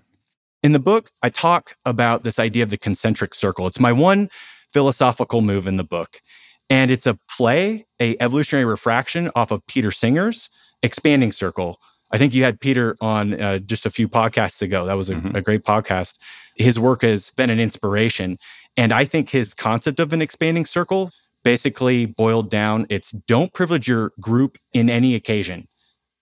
[0.61, 3.65] In the book, I talk about this idea of the concentric circle.
[3.65, 4.29] It's my one
[4.71, 6.21] philosophical move in the book.
[6.69, 10.51] And it's a play, a evolutionary refraction off of Peter Singer's
[10.83, 11.79] expanding circle,
[12.13, 14.85] I think you had Peter on uh, just a few podcasts ago.
[14.85, 15.35] That was a, mm-hmm.
[15.37, 16.19] a great podcast.
[16.55, 18.37] His work has been an inspiration.
[18.77, 21.09] And I think his concept of an expanding circle
[21.43, 25.67] basically boiled down it's don't privilege your group in any occasion.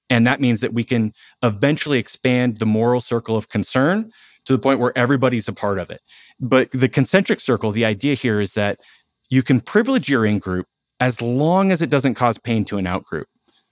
[0.10, 4.12] And that means that we can eventually expand the moral circle of concern
[4.46, 6.02] to the point where everybody's a part of it.
[6.40, 8.80] But the concentric circle, the idea here is that
[9.30, 10.68] you can privilege your in group
[11.00, 13.28] as long as it doesn't cause pain to an out group.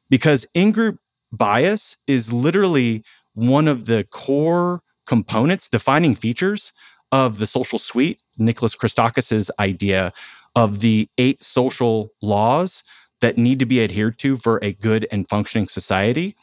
[0.10, 1.00] Because in group
[1.32, 6.74] bias is literally one of the core components, defining features
[7.12, 10.12] of the social suite, Nicholas Christakis's idea
[10.56, 12.84] of the eight social laws
[13.26, 16.36] that need to be adhered to for a good and functioning society.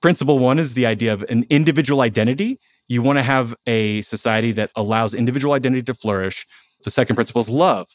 [0.00, 2.60] Principle one is the idea of an individual identity.
[2.86, 6.46] You want to have a society that allows individual identity to flourish.
[6.84, 7.88] The second principle is love,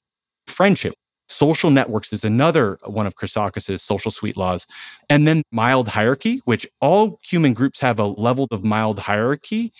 [0.45, 0.95] friendship,
[1.29, 4.67] Social networks is another one of Christakis's social suite laws.
[5.09, 9.71] And then mild hierarchy, which all human groups have a level of mild hierarchy,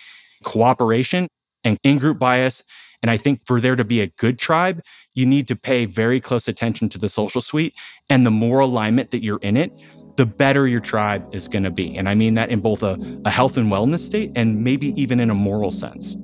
[0.44, 1.28] cooperation,
[1.64, 2.64] and in group bias.
[3.04, 4.82] And I think for there to be a good tribe,
[5.14, 7.76] you need to pay very close attention to the social suite
[8.10, 9.72] and the more alignment that you're in it,
[10.16, 11.98] the better your tribe is going to be.
[11.98, 15.20] And I mean that in both a, a health and wellness state and maybe even
[15.20, 16.16] in a moral sense.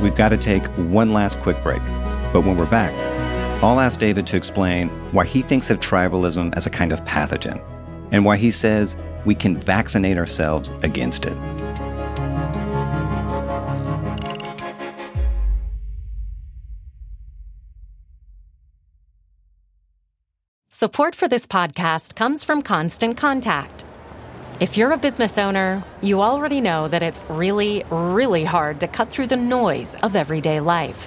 [0.00, 1.80] we've got to take one last quick break.
[2.32, 2.92] But when we're back,
[3.62, 7.62] I'll ask David to explain why he thinks of tribalism as a kind of pathogen
[8.12, 11.36] and why he says we can vaccinate ourselves against it.
[20.82, 23.84] Support for this podcast comes from Constant Contact.
[24.58, 29.08] If you're a business owner, you already know that it's really, really hard to cut
[29.08, 31.06] through the noise of everyday life.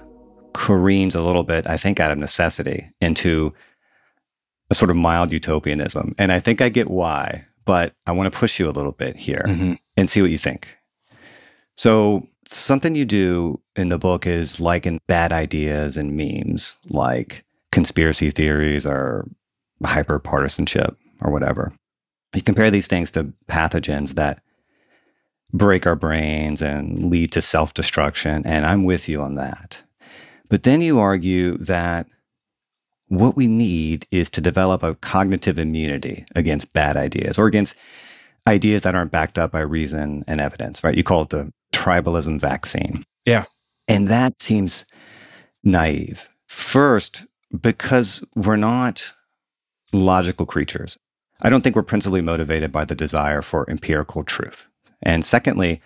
[0.53, 3.53] careens a little bit, I think, out of necessity into
[4.69, 6.15] a sort of mild utopianism.
[6.17, 9.15] And I think I get why, but I want to push you a little bit
[9.15, 9.77] here Mhm.
[9.97, 10.69] and see what you think.
[11.77, 18.29] So, something you do in the book is liken bad ideas and memes, like conspiracy
[18.31, 19.27] theories or
[19.85, 21.73] hyper partisanship or whatever.
[22.33, 24.41] You compare these things to pathogens that
[25.53, 28.41] break our brains and lead to self destruction.
[28.45, 29.81] And I'm with you on that.
[30.51, 32.07] But then you argue that
[33.07, 37.73] what we need is to develop a cognitive immunity against bad ideas or against
[38.47, 40.95] ideas that aren't backed up by reason and evidence, right?
[40.95, 43.05] You call it the tribalism vaccine.
[43.25, 43.45] Yeah.
[43.87, 44.85] And that seems
[45.63, 46.27] naive.
[46.47, 47.25] First,
[47.61, 49.13] because we're not
[49.93, 50.99] logical creatures.
[51.43, 54.67] I don't think we're principally motivated by the desire for empirical truth.
[55.01, 55.81] And secondly,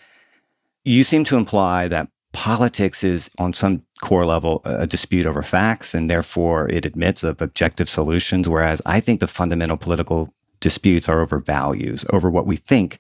[0.86, 5.94] you seem to imply that politics is on some core level a dispute over facts
[5.94, 11.22] and therefore it admits of objective solutions whereas i think the fundamental political disputes are
[11.22, 13.00] over values over what we think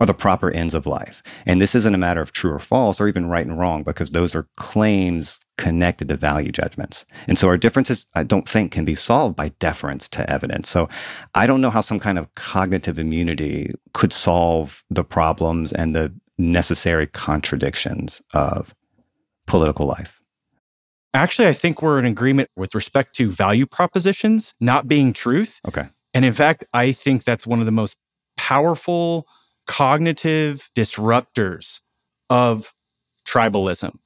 [0.00, 1.22] are the proper ends of life.
[1.46, 4.10] And this isn't a matter of true or false or even right and wrong because
[4.10, 7.06] those are claims connected to value judgments.
[7.28, 10.68] And so our differences i don't think can be solved by deference to evidence.
[10.68, 10.88] So
[11.34, 16.12] i don't know how some kind of cognitive immunity could solve the problems and the
[16.38, 18.74] necessary contradictions of
[19.46, 20.20] political life.
[21.14, 25.60] Actually, I think we're in agreement with respect to value propositions not being truth.
[25.66, 25.88] Okay.
[26.12, 27.96] And in fact, I think that's one of the most
[28.36, 29.26] powerful
[29.66, 31.80] cognitive disruptors
[32.28, 32.74] of
[33.26, 33.96] tribalism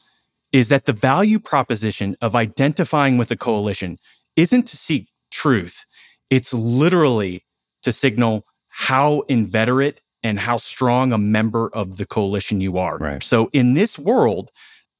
[0.53, 3.99] is that the value proposition of identifying with a coalition
[4.37, 5.85] isn't to seek truth.
[6.29, 7.45] It's literally
[7.83, 12.99] to signal how inveterate and how strong a member of the coalition you are.
[12.99, 13.23] Right.
[13.23, 14.51] So in this world,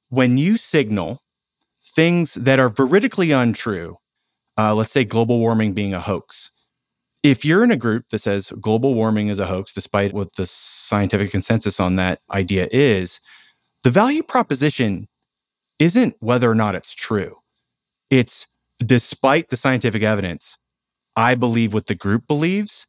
[0.09, 1.21] when you signal
[1.81, 3.97] things that are veridically untrue,
[4.57, 6.51] uh, let's say global warming being a hoax,
[7.23, 10.45] if you're in a group that says global warming is a hoax, despite what the
[10.45, 13.19] scientific consensus on that idea is,
[13.83, 15.07] the value proposition
[15.79, 17.37] isn't whether or not it's true.
[18.09, 18.47] It's
[18.83, 20.57] despite the scientific evidence,
[21.15, 22.87] I believe what the group believes,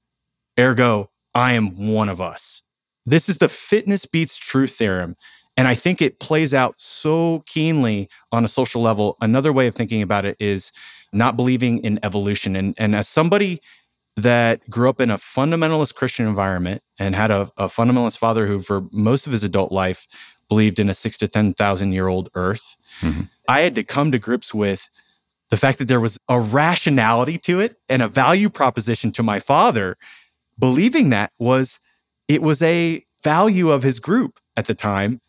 [0.58, 2.62] ergo, I am one of us.
[3.04, 5.16] This is the fitness beats truth theorem.
[5.56, 9.16] And I think it plays out so keenly on a social level.
[9.20, 10.72] Another way of thinking about it is
[11.12, 12.56] not believing in evolution.
[12.56, 13.60] And, and as somebody
[14.16, 18.60] that grew up in a fundamentalist Christian environment and had a, a fundamentalist father who,
[18.60, 20.06] for most of his adult life,
[20.48, 23.22] believed in a six to 10,000 year old earth, mm-hmm.
[23.48, 24.88] I had to come to grips with
[25.50, 29.38] the fact that there was a rationality to it and a value proposition to my
[29.38, 29.96] father.
[30.58, 31.80] Believing that was,
[32.28, 35.20] it was a value of his group at the time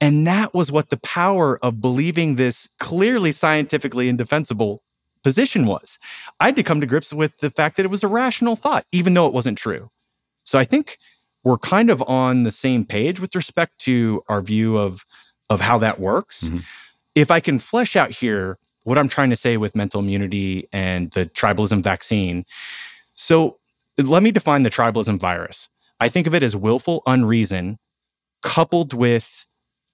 [0.00, 4.82] and that was what the power of believing this clearly scientifically indefensible
[5.22, 5.98] position was.
[6.38, 8.86] I had to come to grips with the fact that it was a rational thought,
[8.92, 9.90] even though it wasn't true.
[10.44, 10.98] So I think
[11.42, 15.04] we're kind of on the same page with respect to our view of,
[15.50, 16.44] of how that works.
[16.44, 16.58] Mm-hmm.
[17.14, 21.10] If I can flesh out here what I'm trying to say with mental immunity and
[21.10, 22.46] the tribalism vaccine.
[23.12, 23.58] So
[23.98, 25.68] let me define the tribalism virus.
[26.00, 27.78] I think of it as willful unreason
[28.42, 29.46] coupled with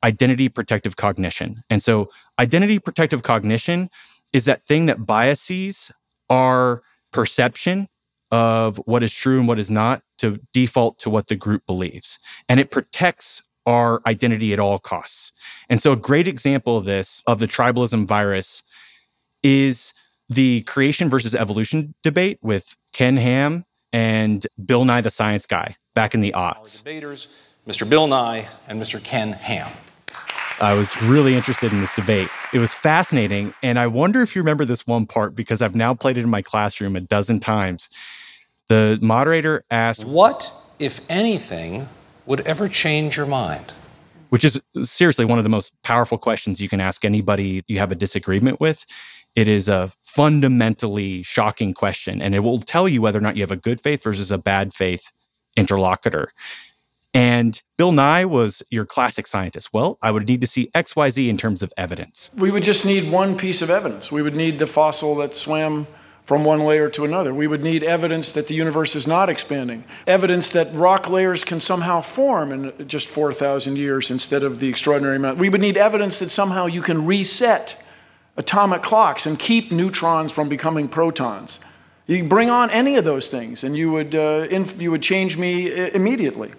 [0.02, 1.64] identity protective cognition.
[1.70, 3.88] And so, identity protective cognition
[4.32, 5.90] is that thing that biases
[6.28, 6.82] our
[7.12, 7.88] perception
[8.30, 12.18] of what is true and what is not to default to what the group believes.
[12.48, 15.32] And it protects our identity at all costs.
[15.70, 18.62] And so, a great example of this, of the tribalism virus,
[19.42, 19.94] is
[20.28, 23.64] the creation versus evolution debate with Ken Ham
[23.94, 26.80] and Bill Nye the Science Guy back in the aughts.
[26.80, 27.88] Our debaters, Mr.
[27.88, 29.02] Bill Nye and Mr.
[29.02, 29.70] Ken Ham.
[30.60, 32.28] I was really interested in this debate.
[32.52, 33.54] It was fascinating.
[33.62, 36.30] And I wonder if you remember this one part because I've now played it in
[36.30, 37.88] my classroom a dozen times.
[38.68, 41.88] The moderator asked, What, if anything,
[42.26, 43.74] would ever change your mind?
[44.30, 47.92] Which is seriously one of the most powerful questions you can ask anybody you have
[47.92, 48.84] a disagreement with.
[49.36, 53.42] It is a fundamentally shocking question, and it will tell you whether or not you
[53.42, 55.10] have a good faith versus a bad faith
[55.56, 56.32] interlocutor.
[57.12, 59.72] And Bill Nye was your classic scientist.
[59.72, 62.30] Well, I would need to see XYZ in terms of evidence.
[62.36, 64.10] We would just need one piece of evidence.
[64.10, 65.86] We would need the fossil that swam
[66.24, 67.34] from one layer to another.
[67.34, 71.60] We would need evidence that the universe is not expanding, evidence that rock layers can
[71.60, 75.38] somehow form in just 4,000 years instead of the extraordinary amount.
[75.38, 77.80] We would need evidence that somehow you can reset
[78.36, 81.60] atomic clocks and keep neutrons from becoming protons.
[82.06, 85.38] You bring on any of those things, and you would, uh, inf- you would change
[85.38, 86.52] me uh, immediately.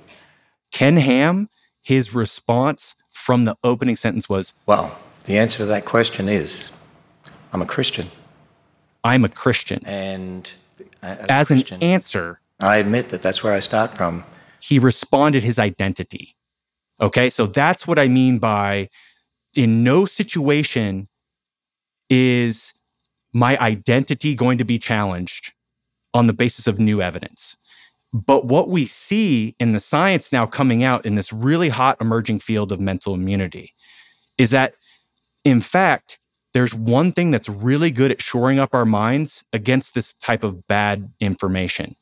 [0.72, 1.50] Ken Ham,
[1.82, 6.70] his response from the opening sentence was Well, the answer to that question is
[7.54, 8.10] I'm a Christian.
[9.04, 9.84] I'm a Christian.
[9.86, 10.52] And
[11.02, 14.24] as, as Christian, an answer, I admit that that's where I start from.
[14.60, 16.36] He responded his identity.
[17.00, 18.90] Okay, so that's what I mean by
[19.56, 21.08] in no situation
[22.10, 22.74] is
[23.34, 25.54] my identity going to be challenged
[26.14, 27.58] on the basis of new evidence.
[28.14, 32.40] But what we see in the science now coming out in this really hot emerging
[32.40, 33.74] field of mental immunity
[34.38, 34.76] is that,
[35.44, 36.18] in fact,
[36.54, 40.66] there's one thing that's really good at shoring up our minds against this type of
[40.68, 41.98] bad information,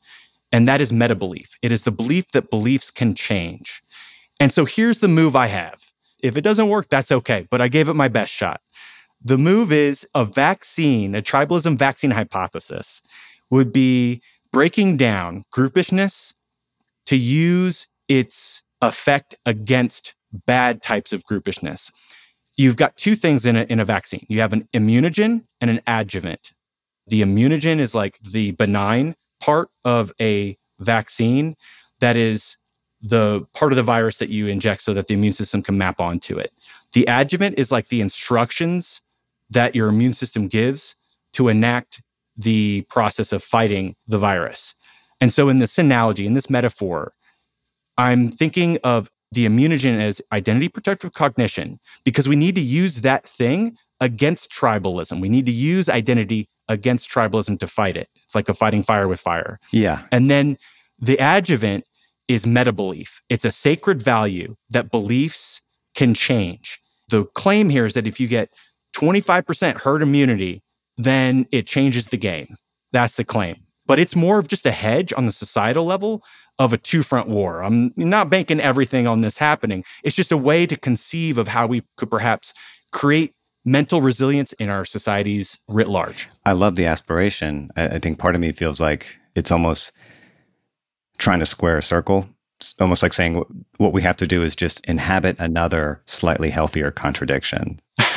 [0.52, 1.56] and that is meta belief.
[1.60, 3.82] It is the belief that beliefs can change.
[4.38, 5.90] And so here's the move I have.
[6.22, 8.60] If it doesn't work, that's okay, but I gave it my best shot.
[9.24, 13.00] The move is a vaccine, a tribalism vaccine hypothesis
[13.50, 14.20] would be
[14.52, 16.34] breaking down groupishness
[17.06, 20.14] to use its effect against
[20.46, 21.90] bad types of groupishness.
[22.56, 25.80] You've got two things in a, in a vaccine you have an immunogen and an
[25.86, 26.52] adjuvant.
[27.06, 31.56] The immunogen is like the benign part of a vaccine
[32.00, 32.56] that is
[33.00, 36.00] the part of the virus that you inject so that the immune system can map
[36.00, 36.52] onto it.
[36.92, 39.02] The adjuvant is like the instructions
[39.50, 40.96] that your immune system gives
[41.34, 42.02] to enact
[42.36, 44.74] the process of fighting the virus.
[45.20, 47.12] And so, in this analogy, in this metaphor,
[47.96, 53.26] I'm thinking of the immunogen as identity protective cognition because we need to use that
[53.26, 55.20] thing against tribalism.
[55.20, 58.08] We need to use identity against tribalism to fight it.
[58.24, 59.58] It's like a fighting fire with fire.
[59.72, 60.02] Yeah.
[60.10, 60.56] And then
[60.98, 61.84] the adjuvant
[62.28, 63.20] is meta belief.
[63.28, 65.62] It's a sacred value that beliefs
[65.94, 66.80] can change.
[67.08, 68.50] The claim here is that if you get
[68.94, 70.62] 25% herd immunity,
[70.96, 72.56] then it changes the game.
[72.92, 73.56] That's the claim.
[73.86, 76.22] But it's more of just a hedge on the societal level
[76.58, 77.62] of a two front war.
[77.62, 79.84] I'm not banking everything on this happening.
[80.02, 82.54] It's just a way to conceive of how we could perhaps
[82.92, 83.34] create
[83.64, 86.28] mental resilience in our societies writ large.
[86.46, 87.70] I love the aspiration.
[87.76, 89.92] I think part of me feels like it's almost
[91.18, 92.28] trying to square a circle.
[92.80, 93.42] Almost like saying
[93.78, 97.80] what we have to do is just inhabit another slightly healthier contradiction.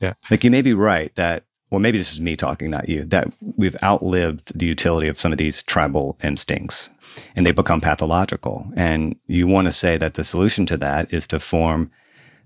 [0.00, 0.14] yeah.
[0.30, 3.32] Like you may be right that well, maybe this is me talking, not you, that
[3.56, 6.90] we've outlived the utility of some of these tribal instincts
[7.36, 8.66] and they become pathological.
[8.76, 11.90] And you want to say that the solution to that is to form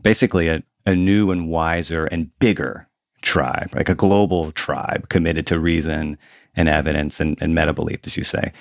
[0.03, 2.87] basically a, a new and wiser and bigger
[3.23, 6.19] tribe, like a global tribe committed to reason
[6.57, 8.53] and evidence and, and meta belief, as you say.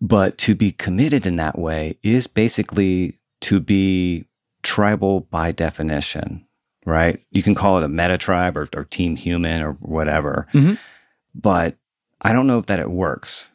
[0.00, 4.26] But to be committed in that way is basically to be
[4.62, 6.46] tribal by definition,
[6.84, 7.22] right?
[7.30, 10.46] You can call it a meta tribe or, or team human or whatever.
[10.52, 10.74] Mm-hmm.
[11.34, 11.76] But
[12.20, 13.50] I don't know if that it works.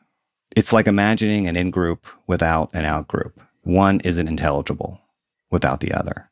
[0.56, 3.40] It's like imagining an in group without an out group.
[3.64, 5.02] One isn't intelligible
[5.50, 6.30] without the other.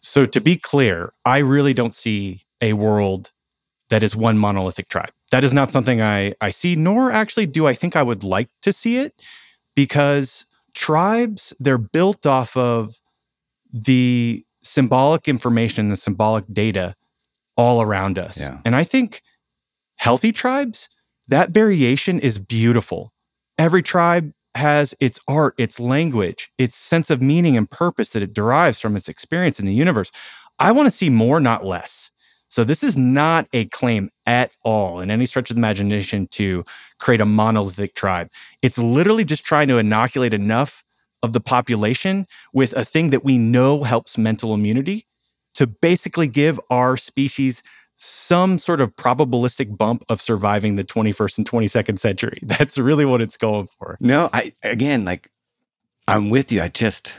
[0.00, 3.30] So, to be clear, I really don't see a world
[3.92, 5.12] that is one monolithic tribe.
[5.32, 8.48] That is not something I, I see, nor actually do I think I would like
[8.62, 9.22] to see it
[9.76, 13.02] because tribes, they're built off of
[13.70, 16.96] the symbolic information, the symbolic data
[17.54, 18.40] all around us.
[18.40, 18.60] Yeah.
[18.64, 19.20] And I think
[19.96, 20.88] healthy tribes,
[21.28, 23.12] that variation is beautiful.
[23.58, 28.32] Every tribe has its art, its language, its sense of meaning and purpose that it
[28.32, 30.10] derives from its experience in the universe.
[30.58, 32.10] I want to see more, not less.
[32.52, 36.66] So this is not a claim at all in any stretch of imagination to
[36.98, 38.28] create a monolithic tribe.
[38.62, 40.84] It's literally just trying to inoculate enough
[41.22, 45.06] of the population with a thing that we know helps mental immunity
[45.54, 47.62] to basically give our species
[47.96, 52.38] some sort of probabilistic bump of surviving the 21st and 22nd century.
[52.42, 53.96] That's really what it's going for.
[53.98, 55.30] No, I again like
[56.06, 56.60] I'm with you.
[56.60, 57.18] I just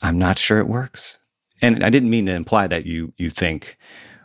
[0.00, 1.18] I'm not sure it works.
[1.60, 3.76] And I didn't mean to imply that you you think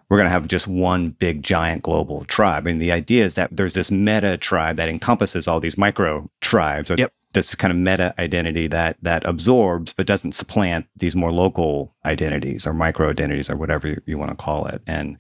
[0.09, 2.63] we're going to have just one big giant global tribe.
[2.63, 6.29] I mean, the idea is that there's this meta tribe that encompasses all these micro
[6.41, 6.91] tribes.
[6.95, 7.13] Yep.
[7.33, 12.67] This kind of meta identity that that absorbs but doesn't supplant these more local identities
[12.67, 14.83] or micro identities or whatever you, you want to call it.
[14.85, 15.17] And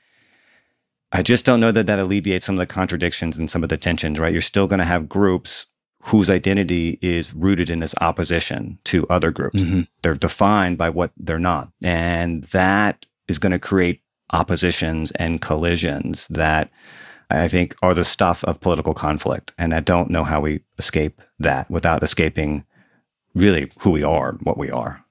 [1.11, 3.77] I just don't know that that alleviates some of the contradictions and some of the
[3.77, 4.31] tensions, right?
[4.31, 5.65] You're still going to have groups
[6.03, 9.63] whose identity is rooted in this opposition to other groups.
[9.63, 9.81] Mm-hmm.
[10.01, 11.71] They're defined by what they're not.
[11.81, 14.01] And that is going to create
[14.33, 16.69] oppositions and collisions that
[17.29, 19.51] I think are the stuff of political conflict.
[19.57, 22.65] And I don't know how we escape that without escaping
[23.33, 25.03] really who we are, what we are.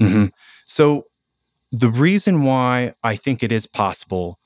[0.00, 0.26] Mm-hmm.
[0.64, 1.06] So,
[1.70, 4.38] the reason why I think it is possible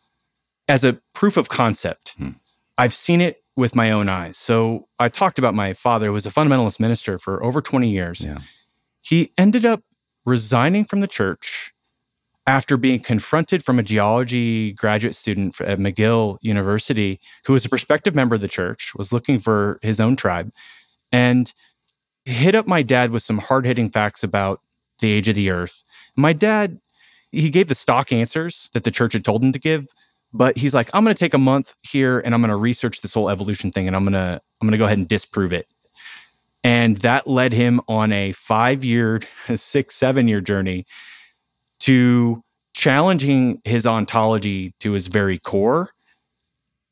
[0.68, 2.30] as a proof of concept, hmm.
[2.78, 4.36] I've seen it with my own eyes.
[4.36, 8.20] So, I talked about my father, who was a fundamentalist minister for over 20 years.
[8.20, 8.38] Yeah.
[9.00, 9.82] He ended up
[10.24, 11.72] resigning from the church
[12.46, 18.14] after being confronted from a geology graduate student at McGill University, who was a prospective
[18.14, 20.52] member of the church, was looking for his own tribe,
[21.10, 21.52] and
[22.24, 24.60] hit up my dad with some hard hitting facts about
[25.00, 25.82] the age of the earth.
[26.16, 26.80] My dad,
[27.32, 29.86] he gave the stock answers that the church had told him to give,
[30.32, 33.00] but he's like, I'm going to take a month here and I'm going to research
[33.00, 35.52] this whole evolution thing and I'm going to I'm going to go ahead and disprove
[35.52, 35.66] it.
[36.64, 39.20] And that led him on a 5-year,
[39.54, 40.86] 6 7-year journey
[41.80, 42.42] to
[42.74, 45.90] challenging his ontology to his very core.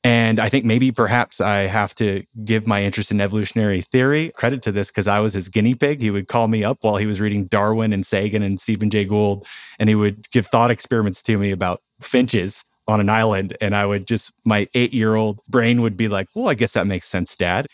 [0.03, 4.61] And I think maybe perhaps I have to give my interest in evolutionary theory credit
[4.63, 6.03] to this because I was his guinea pig.
[6.03, 9.07] He would call me up while he was reading Darwin and Sagan and Stephen Jay
[9.07, 9.47] Gould,
[9.79, 13.57] and he would give thought experiments to me about finches on an island.
[13.63, 16.73] And I would just, my eight year old brain would be like, well, I guess
[16.73, 17.67] that makes sense, dad.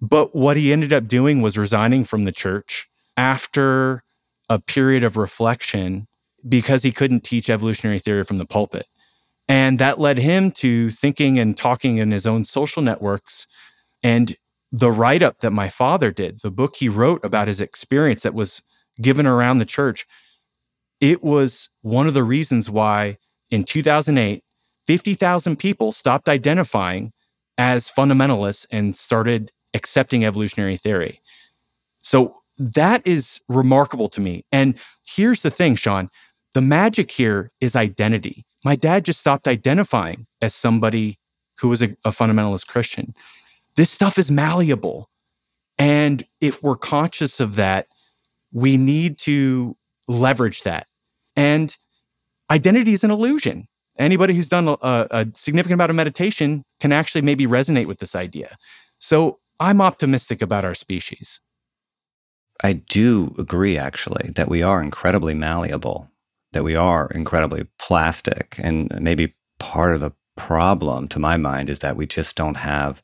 [0.00, 4.02] But what he ended up doing was resigning from the church after
[4.48, 6.06] a period of reflection
[6.46, 8.86] because he couldn't teach evolutionary theory from the pulpit.
[9.48, 13.46] And that led him to thinking and talking in his own social networks.
[14.02, 14.36] And
[14.72, 18.34] the write up that my father did, the book he wrote about his experience that
[18.34, 18.62] was
[19.00, 20.06] given around the church,
[21.00, 23.18] it was one of the reasons why
[23.50, 24.42] in 2008,
[24.86, 27.12] 50,000 people stopped identifying
[27.56, 31.20] as fundamentalists and started accepting evolutionary theory.
[32.02, 34.44] So that is remarkable to me.
[34.52, 36.10] And here's the thing, Sean
[36.54, 38.46] the magic here is identity.
[38.64, 41.18] My dad just stopped identifying as somebody
[41.60, 43.14] who was a, a fundamentalist Christian.
[43.76, 45.10] This stuff is malleable.
[45.78, 47.88] And if we're conscious of that,
[48.52, 49.76] we need to
[50.06, 50.86] leverage that.
[51.36, 51.76] And
[52.50, 53.66] identity is an illusion.
[53.98, 58.14] Anybody who's done a, a, significant amount of meditation can actually maybe resonate with this
[58.14, 58.56] idea.
[58.98, 61.40] So I'm optimistic about our species.
[62.62, 66.10] I do agree, actually, that we are incredibly malleable
[66.54, 68.56] that we are incredibly plastic.
[68.58, 73.02] And maybe part of the problem, to my mind, is that we just don't have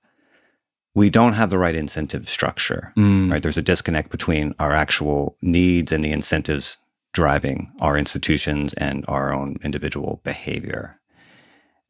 [0.92, 2.92] we don't have the right incentive structure.
[2.96, 3.30] Mm.
[3.30, 3.42] Right?
[3.42, 6.78] There's a disconnect between our actual needs and the incentives
[7.12, 10.98] driving our institutions and our own individual behavior.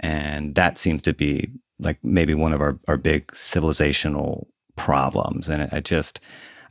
[0.00, 4.46] And that seems to be like maybe one of our, our big civilizational
[4.76, 5.48] problems.
[5.48, 6.20] And I just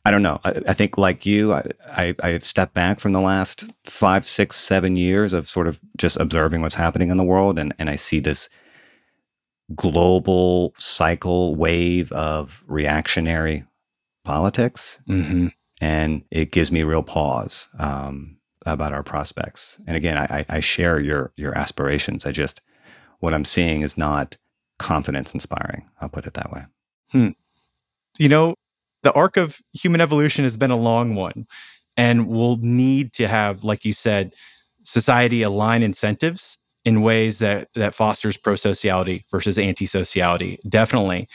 [0.06, 0.39] I don't know.
[0.43, 4.26] I, I think, like you, I, I, I have stepped back from the last five,
[4.26, 7.89] six, seven years of sort of just observing what's happening in the world, and and
[7.89, 8.50] I see this
[9.76, 13.66] global cycle wave of reactionary
[14.24, 15.47] politics, mm-hmm.
[15.82, 19.80] and it gives me real pause um, about our prospects.
[19.88, 22.26] And again, I, I share your your aspirations.
[22.26, 22.62] I just
[23.20, 24.38] what I'm seeing is not
[24.78, 25.89] confidence inspiring.
[26.00, 26.66] I'll put it that way.
[27.12, 27.30] Hmm.
[28.18, 28.56] You know,
[29.04, 31.45] the arc of human evolution has been a long one,
[31.97, 34.34] and we'll need to have, like you said,
[34.84, 40.60] society align incentives in ways that that fosters pro-sociality versus anti-sociality.
[40.68, 41.28] Definitely,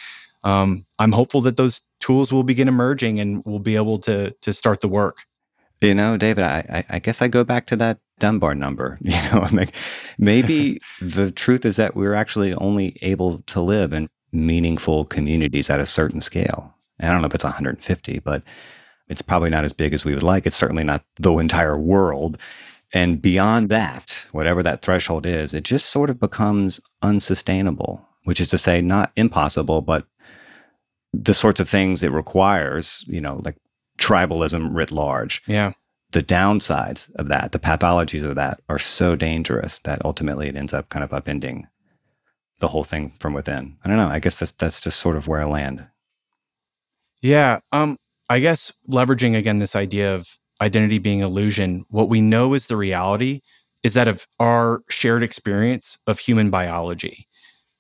[0.43, 4.53] um, I'm hopeful that those tools will begin emerging and we'll be able to to
[4.53, 5.19] start the work.
[5.81, 8.99] You know, David, I, I, guess I go back to that Dunbar number.
[9.05, 9.75] You know, like
[10.19, 15.81] maybe the truth is that we're actually only able to live in meaningful communities at
[15.81, 16.74] a certain scale.
[16.99, 18.43] And I don't know if it's 150, but
[19.09, 20.47] it's probably not as big as we would like.
[20.47, 22.39] It's certainly not the entire world.
[22.93, 28.49] And beyond that, whatever that threshold is, it just sort of becomes unsustainable, which is
[28.49, 30.07] to say, not impossible, but
[31.13, 33.57] the sorts of things it requires, you know, like
[33.99, 35.43] tribalism writ large.
[35.47, 35.73] Yeah.
[36.13, 40.73] The downsides of that, the pathologies of that are so dangerous that ultimately it ends
[40.73, 41.65] up kind of upending
[42.61, 43.77] the whole thing from within.
[43.85, 44.09] I don't know.
[44.09, 45.87] I guess that's that's just sort of where I land.
[47.25, 47.61] Yeah.
[47.73, 47.97] Um,
[48.29, 52.77] I guess leveraging again this idea of identity being illusion, what we know is the
[52.77, 53.41] reality
[53.83, 57.27] is that of our shared experience of human biology.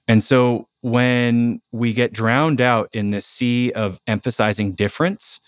[0.08, 5.40] And so when we get drowned out in this sea of emphasizing difference,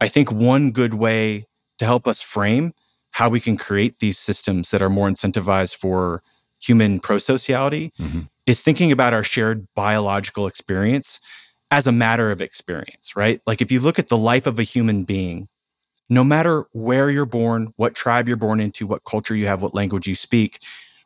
[0.00, 1.46] I think one good way
[1.78, 2.72] to help us frame
[3.10, 6.22] how we can create these systems that are more incentivized for
[6.60, 8.20] human prosociality mm-hmm.
[8.46, 11.18] is thinking about our shared biological experience
[11.72, 13.40] as a matter of experience, right?
[13.46, 15.48] Like if you look at the life of a human being,
[16.10, 19.74] no matter where you're born, what tribe you're born into, what culture you have, what
[19.74, 20.58] language you speak,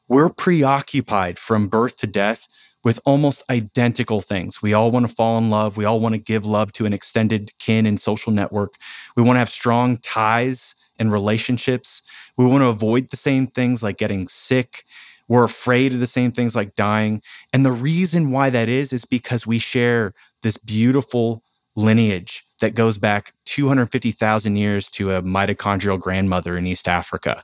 [0.08, 2.48] we're preoccupied from birth to death
[2.82, 4.60] with almost identical things.
[4.60, 5.76] We all want to fall in love.
[5.76, 8.74] We all want to give love to an extended kin and social network.
[9.16, 12.02] We want to have strong ties and relationships.
[12.36, 14.82] We want to avoid the same things like getting sick.
[15.28, 17.22] We're afraid of the same things like dying.
[17.52, 20.12] And the reason why that is, is because we share
[20.46, 21.42] this beautiful
[21.74, 27.42] lineage that goes back 250,000 years to a mitochondrial grandmother in East Africa.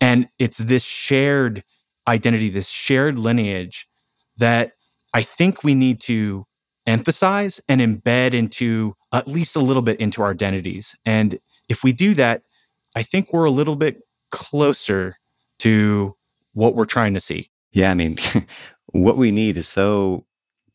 [0.00, 1.64] And it's this shared
[2.06, 3.88] identity, this shared lineage
[4.36, 4.74] that
[5.12, 6.46] I think we need to
[6.86, 10.94] emphasize and embed into at least a little bit into our identities.
[11.04, 12.42] And if we do that,
[12.94, 15.16] I think we're a little bit closer
[15.58, 16.14] to
[16.52, 17.50] what we're trying to see.
[17.72, 18.16] Yeah, I mean,
[18.92, 20.24] what we need is so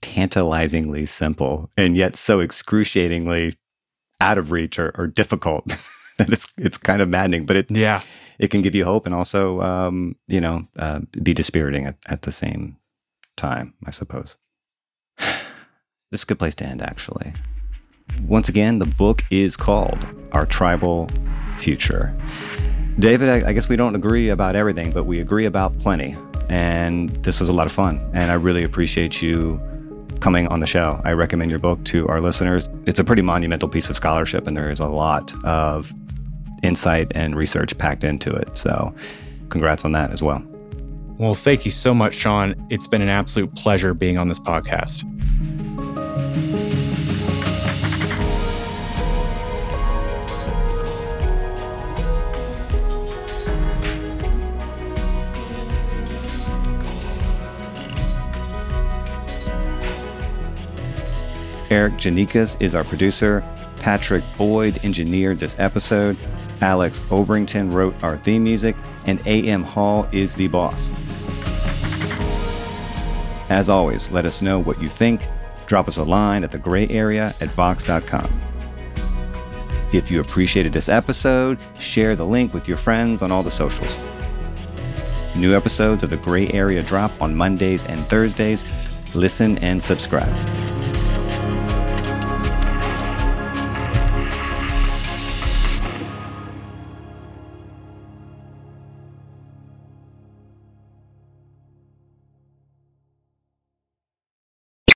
[0.04, 3.56] tantalizingly simple and yet so excruciatingly
[4.20, 5.66] out of reach or, or difficult
[6.18, 7.46] that it's it's kind of maddening.
[7.46, 8.02] But it yeah,
[8.38, 12.24] it can give you hope and also um, you know uh, be dispiriting at, at
[12.24, 12.76] the same
[13.38, 14.36] time, I suppose.
[15.18, 15.40] this
[16.12, 17.34] is a good place to end, actually.
[18.28, 21.10] Once again, the book is called Our Tribal
[21.58, 22.14] Future.
[23.00, 26.16] David, I, I guess we don't agree about everything, but we agree about plenty.
[26.50, 28.08] And this was a lot of fun.
[28.14, 29.60] And I really appreciate you
[30.20, 31.02] coming on the show.
[31.04, 32.70] I recommend your book to our listeners.
[32.86, 35.94] It's a pretty monumental piece of scholarship, and there is a lot of
[36.64, 38.58] insight and research packed into it.
[38.58, 38.94] So,
[39.50, 40.44] congrats on that as well.
[41.18, 42.56] Well, thank you so much, Sean.
[42.70, 45.04] It's been an absolute pleasure being on this podcast.
[61.74, 63.44] Erikk Geannikis is our producer.
[63.78, 66.16] Patrick Boyd engineered this episode.
[66.62, 68.76] Alex Overington wrote our theme music,
[69.08, 69.64] and A.M.
[69.64, 70.92] Hall is the boss.
[73.50, 75.28] As always, let us know what you think.
[75.66, 78.32] Drop us a line at the gray area at vox.com.
[79.92, 83.98] If you appreciated this episode, share the link with your friends on all the socials.
[85.36, 88.64] New episodes of The Gray Area drop on Mondays and Thursdays.
[89.16, 90.83] Listen and subscribe.